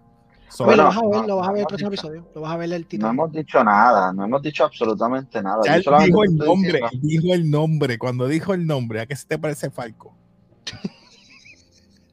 [0.50, 2.28] So, Oye, lo vas a ver, no, lo vas a ver el no próximo episodio.
[2.34, 3.10] Lo vas a ver el No titán.
[3.10, 5.60] hemos dicho nada, no hemos dicho absolutamente nada.
[5.64, 7.98] ya Yo él solamente dijo el nombre, diciendo- dijo el nombre.
[7.98, 10.14] Cuando dijo el nombre, ¿a qué se te parece Falco?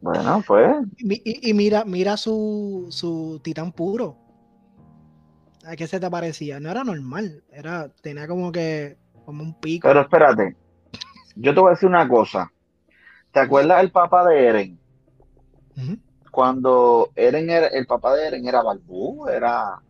[0.01, 4.18] Bueno, pues, y mira, mira su, su titán puro.
[5.66, 6.60] ¿A qué se te parecía?
[6.60, 7.43] No era normal.
[7.51, 9.88] Era, tenía como que como un pico.
[9.88, 10.56] pero espérate.
[11.36, 12.51] Yo te voy a decir una cosa.
[13.36, 14.80] ¿Te acuerdas el papá de Eren?
[16.32, 19.82] Cuando Eren era, el papá de Eren era Balbú, era,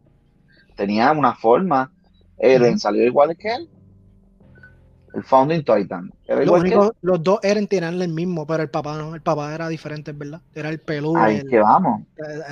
[0.76, 1.94] tenía una forma.
[2.40, 3.70] Eren salió igual que él.
[5.14, 6.12] El Founding Titan.
[6.26, 6.92] Era que él.
[7.02, 9.14] los dos eran tenían el mismo, pero el papá no.
[9.14, 10.42] El papá era diferente, ¿verdad?
[10.56, 11.18] Era el peludo.
[11.18, 12.02] Ahí el- que vamos.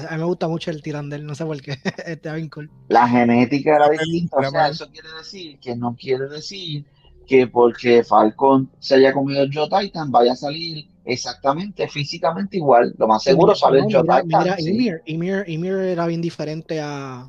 [0.08, 1.76] a mí me gusta mucho el tirán de él, no sé por qué.
[2.52, 2.70] Cool.
[2.90, 4.38] La genética era distinta.
[4.38, 6.86] O sea, eso quiere decir que no quiere decir
[7.28, 12.94] que porque Falcon se haya comido el Joe Titan vaya a salir exactamente físicamente igual.
[12.98, 14.44] Lo más seguro sale el Joe mira, Titan.
[14.44, 14.70] mira sí.
[14.72, 17.22] Ymir, Ymir, Ymir era bien diferente a.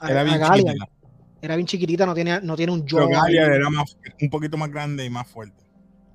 [0.00, 0.66] A- Era bien a Galliard.
[0.66, 0.86] chiquita.
[1.42, 3.10] Era bien chiquitita, no tiene, no tiene un Pero jaw.
[3.10, 5.60] Galliard era más, un poquito más grande y más fuerte.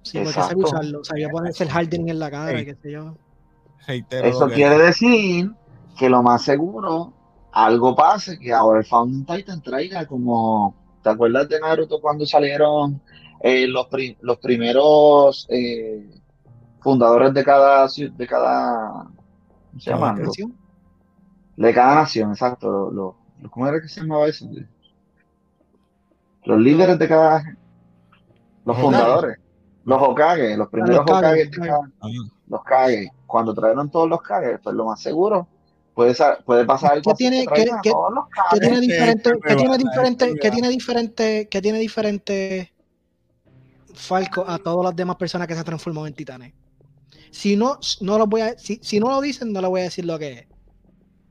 [0.03, 1.03] Sí, porque sabía usarlo.
[1.03, 2.65] Sabía ponerse el hardening en la cara, Ey.
[2.65, 3.17] qué sé yo.
[3.86, 5.51] Reitero Eso quiere decir
[5.97, 7.11] que lo más seguro,
[7.51, 10.75] algo pase, que ahora el Founding Titan traiga como,
[11.08, 13.01] ¿te acuerdas de Naruto cuando salieron
[13.39, 16.10] eh, los, pri- los primeros eh,
[16.82, 19.05] fundadores de cada, de cada,
[19.70, 20.20] ¿cómo se Cada llama?
[20.22, 20.49] nación.
[21.55, 22.70] Los- de cada nación, exacto.
[22.70, 24.49] Los, los- los- ¿cómo era que se llamaba eso?
[26.43, 27.55] Los líderes de cada, los
[28.66, 29.38] Los fundadores,
[29.86, 31.68] los Hokage, los primeros Kage, Hokage Kage.
[31.70, 32.08] cada, Ah,
[32.47, 35.47] los Kage, cuando trajeron todos los Kage, pues lo más seguro
[35.98, 38.60] puede, sa- puede pasar algo ¿Qué tiene- que a qué- todos los ¿Qué Kage.
[38.60, 39.30] tiene Este, diferente?
[39.32, 40.26] este ¿Qué tiene va, diferente?
[40.26, 41.48] este ¿Qué tiene diferente?
[41.50, 42.74] ¿Qué tiene diferente
[43.95, 46.54] Falco a todas las demás personas que se transformó en titanes?
[47.32, 49.86] Si no, no lo voy a, si, si no lo dicen, no le voy a
[49.86, 50.45] decir lo que es.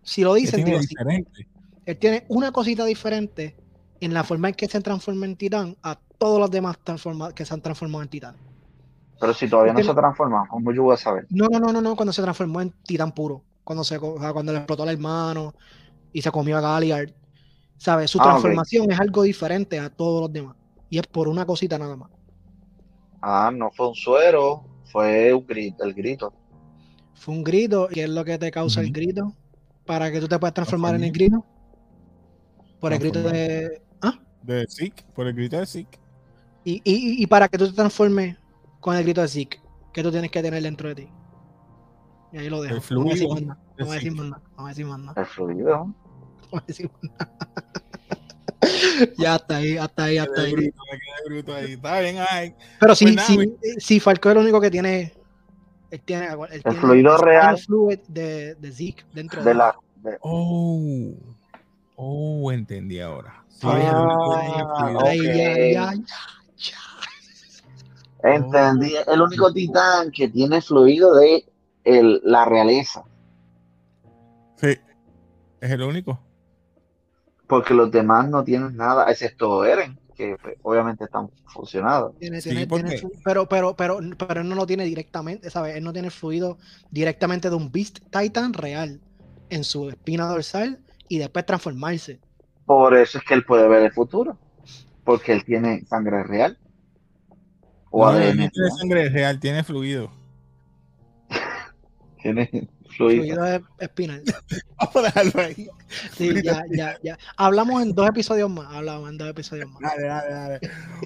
[0.02, 0.88] Si lo ¿Qué dicen, tiene digo sí.
[0.88, 1.48] diferente?
[1.84, 3.56] Él tiene una cosita diferente
[4.00, 7.44] en la forma en que se transforma en titán a todos los demás transforma- que
[7.44, 8.34] se han transformado en titán.
[9.20, 11.26] Pero si todavía no Porque se ha transformado, ¿cómo yo voy a saber?
[11.30, 13.42] No, no, no, no, no, cuando se transformó en titán puro.
[13.66, 15.52] Cuando se co- o sea, cuando le explotó el hermano
[16.12, 17.10] y se comió a Galliard.
[17.76, 18.10] ¿Sabes?
[18.12, 20.56] Su Ah, transformación es algo diferente a todos los demás.
[20.88, 22.08] Y es por una cosita nada más.
[23.20, 24.62] Ah, no fue un suero,
[24.92, 26.32] fue un grito, el grito.
[27.14, 27.88] Fue un grito.
[27.92, 29.32] ¿Qué es lo que te causa el grito?
[29.84, 31.44] Para que tú te puedas transformar en el grito.
[32.80, 33.82] Por el grito de.
[34.00, 34.18] ¿Ah?
[34.42, 35.98] De Zeke, por el grito de Zeke.
[36.64, 38.36] Y, y, y para que tú te transformes
[38.80, 39.58] con el grito de Zeke,
[39.92, 41.08] ¿qué tú tienes que tener dentro de ti?
[42.36, 42.74] Y ahí lo dejo.
[42.76, 43.60] El No voy a decir fluido más nada.
[43.76, 44.42] de No voy a decir más nada.
[44.50, 45.20] No voy a decir más nada.
[45.22, 45.76] El fluido.
[45.86, 45.94] No
[46.50, 47.32] voy a decir más nada.
[49.18, 50.54] ya hasta ahí, hasta ahí, hasta ahí.
[51.24, 51.72] bruto, ahí.
[51.72, 52.54] Está bien, ay.
[52.78, 53.44] Pero sí, Pues nada,
[53.78, 55.14] sí, Falco es el único que tiene.
[55.90, 57.58] Él tiene, él tiene fluido el real.
[57.58, 59.58] fluid de, de Zeke dentro De él.
[59.58, 61.14] la, de- Oh.
[61.94, 63.42] Oh, entendí ahora.
[63.48, 64.98] Sí, Ah, es el único que tiene fluido.
[64.98, 65.04] ok.
[65.06, 66.02] Ay, ya, ya,
[66.56, 68.30] ya.
[68.34, 71.44] entendí, el único titán que tiene fluido de
[71.86, 73.04] el- la realeza,
[74.56, 74.76] Sí,
[75.60, 76.20] es el único.
[77.46, 82.16] porque los demás no tienen nada, excepto Eren, que pues, obviamente están fusionados.
[82.18, 85.48] Tiene, Sí, tiene- porque- tiene flu- pero, pero, pero, pero él no lo tiene directamente,
[85.50, 85.76] ¿sabes?
[85.76, 86.58] Él no tiene fluido
[86.90, 89.00] directamente de un Beast Titan real
[89.50, 92.18] en su espina dorsal y después transformarse.
[92.64, 94.38] Por eso es que él puede ver el futuro.
[95.04, 96.58] Porque él tiene sangre real.
[97.90, 98.36] O no, ADN.
[98.46, 100.10] No tiene sangre real, tiene fluido.
[102.34, 103.60] Tiene fluido.
[103.78, 104.22] espinal.
[104.78, 105.68] Vamos a dejarlo ahí.
[106.16, 107.18] Sí, ya, ya, ya.
[107.36, 108.72] Hablamos en dos episodios más.
[108.72, 109.82] Hablamos en dos episodios más.
[109.82, 110.60] Dale, dale, dale.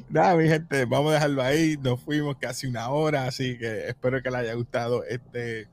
[0.08, 1.76] Nada, mi gente, vamos a dejarlo ahí.
[1.82, 5.68] Nos fuimos casi una hora, así que espero que les haya gustado este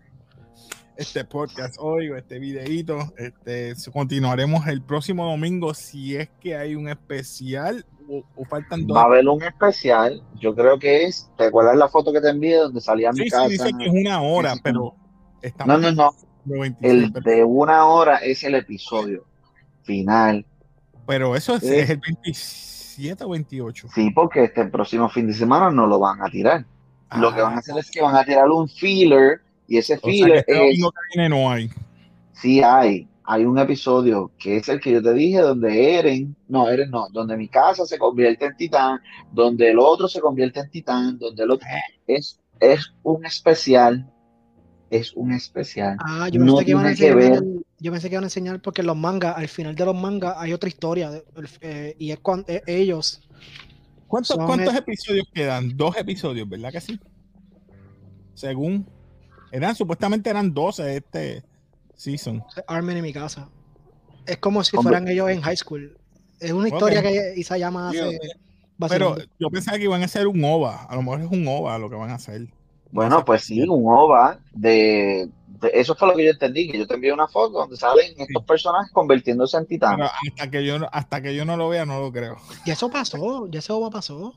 [0.97, 3.13] este podcast hoy o este videito.
[3.17, 8.97] Este, continuaremos el próximo domingo si es que hay un especial o, faltan dos.
[8.97, 12.29] Va a haber un especial, yo creo que es, ¿te acuerdas la foto que te
[12.29, 13.45] envié donde salía mi casa?
[13.45, 14.95] Sí, dice que es una hora, pero
[15.65, 16.13] no, no, no.
[16.81, 19.25] el de una hora es el episodio
[19.83, 20.45] final.
[21.07, 23.87] Pero eso es, el 27 o 28.
[23.95, 26.65] Sí, porque este próximo fin de semana no lo van a tirar.
[27.17, 30.37] lo que van a hacer es que van a tirar un filler y ese filler
[30.39, 30.79] este es.
[31.29, 31.69] no hay.
[32.33, 33.07] Sí hay.
[33.29, 37.07] Hay un episodio que es el que yo te dije, donde Eren, no, Eren no,
[37.11, 39.01] donde mi casa se convierte en titán,
[39.33, 41.67] donde el otro se convierte en titán, donde el otro.
[42.07, 44.09] Es, es un especial
[44.89, 45.97] es un especial.
[45.99, 47.43] Ah, yo pensé, que, iban a enseñar,
[47.79, 50.53] yo pensé que iban a enseñar porque los mangas, al final de los mangas hay
[50.53, 51.11] otra historia
[51.61, 53.27] eh, y es cuando eh, ellos.
[54.07, 55.75] ¿Cuántos, ¿cuántos episodios quedan?
[55.75, 56.99] Dos episodios, ¿verdad que sí?
[58.33, 58.87] Según.
[59.51, 61.43] Eran, supuestamente eran 12 este
[61.95, 62.43] season.
[62.67, 63.49] Armen en mi casa.
[64.25, 65.97] Es como si fueran ellos en high school.
[66.39, 68.19] Es una historia que Isa llama hace.
[68.89, 70.83] Pero yo pensaba que iban a hacer un OVA.
[70.83, 72.47] A lo mejor es un OVA lo que van a hacer.
[72.91, 75.29] Bueno, pues sí, un OVA de,
[75.73, 78.43] Eso fue lo que yo entendí, que yo te envié una foto donde salen estos
[78.43, 80.09] personajes convirtiéndose en titanes.
[80.29, 82.37] hasta que, yo, hasta que yo no lo vea, no lo creo.
[82.65, 84.33] Y eso pasó, ya ese OVA pasó.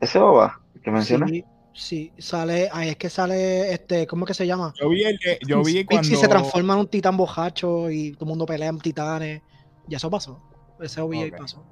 [0.00, 1.30] ¿Ese OVA que mencionas?
[1.74, 4.74] Sí, sale, ahí es que sale, este, ¿cómo que se llama?
[4.80, 6.08] Yo vi el yo vi cuando...
[6.08, 9.42] se transforma en un titán bojacho y todo el mundo pelea en titanes.
[9.86, 10.42] Ya eso pasó.
[10.80, 11.64] Ese OVA pasó.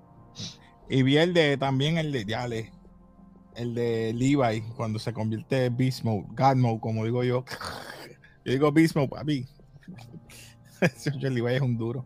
[0.88, 2.72] Y vi el de, también el de Yale,
[3.56, 6.26] el de Levi, cuando se convierte en Beast Mode,
[6.80, 7.44] como digo yo.
[8.44, 9.46] Yo digo Beast Mode, papi.
[11.20, 12.04] Levi es un duro.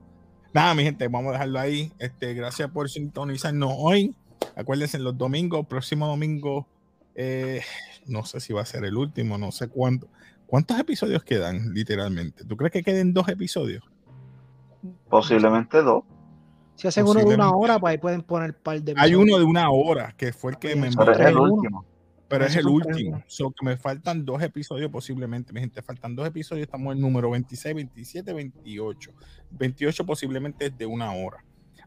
[0.53, 1.93] Nada, mi gente, vamos a dejarlo ahí.
[1.99, 4.15] Este, gracias por sintonizarnos hoy.
[4.57, 6.67] Acuérdense, los domingos, próximo domingo,
[7.15, 7.63] eh,
[8.07, 10.09] no sé si va a ser el último, no sé cuánto.
[10.47, 12.45] ¿Cuántos episodios quedan, literalmente?
[12.45, 13.85] ¿Tú crees que queden dos episodios?
[15.09, 16.05] Posiblemente dos.
[16.81, 18.95] Si hacen uno de una hora, pues ahí pueden poner par de.
[18.97, 21.85] Hay uno de una hora, que fue el que me Pero es el último.
[22.27, 23.23] Pero es el último.
[23.27, 25.53] So, que me faltan dos episodios posiblemente.
[25.53, 26.65] Mi gente, faltan dos episodios.
[26.65, 29.11] Estamos en el número 26, 27, 28.
[29.51, 31.45] 28 posiblemente es de una hora.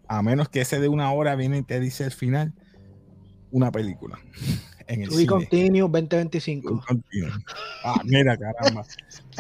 [0.07, 2.53] A menos que ese de una hora viene y te dice al final
[3.49, 4.19] una película.
[4.85, 5.27] En el cine.
[5.27, 6.83] Continuo 2025.
[7.85, 8.85] Ah, mira, caramba.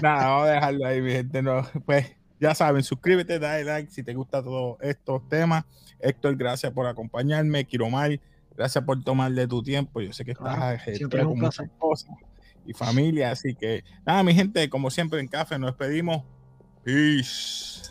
[0.01, 1.41] Nada, vamos a dejarlo ahí, mi gente.
[1.41, 5.63] No, pues ya saben, suscríbete, dale like si te gustan todos estos temas.
[5.97, 7.63] Héctor, gracias por acompañarme.
[7.63, 8.19] Kiromar,
[8.53, 10.01] gracias por tomarle tu tiempo.
[10.01, 12.11] Yo sé que estás siempre con muchas cosas
[12.65, 16.23] y familia, así que nada, mi gente, como siempre en Café nos despedimos.
[16.83, 17.81] Peace.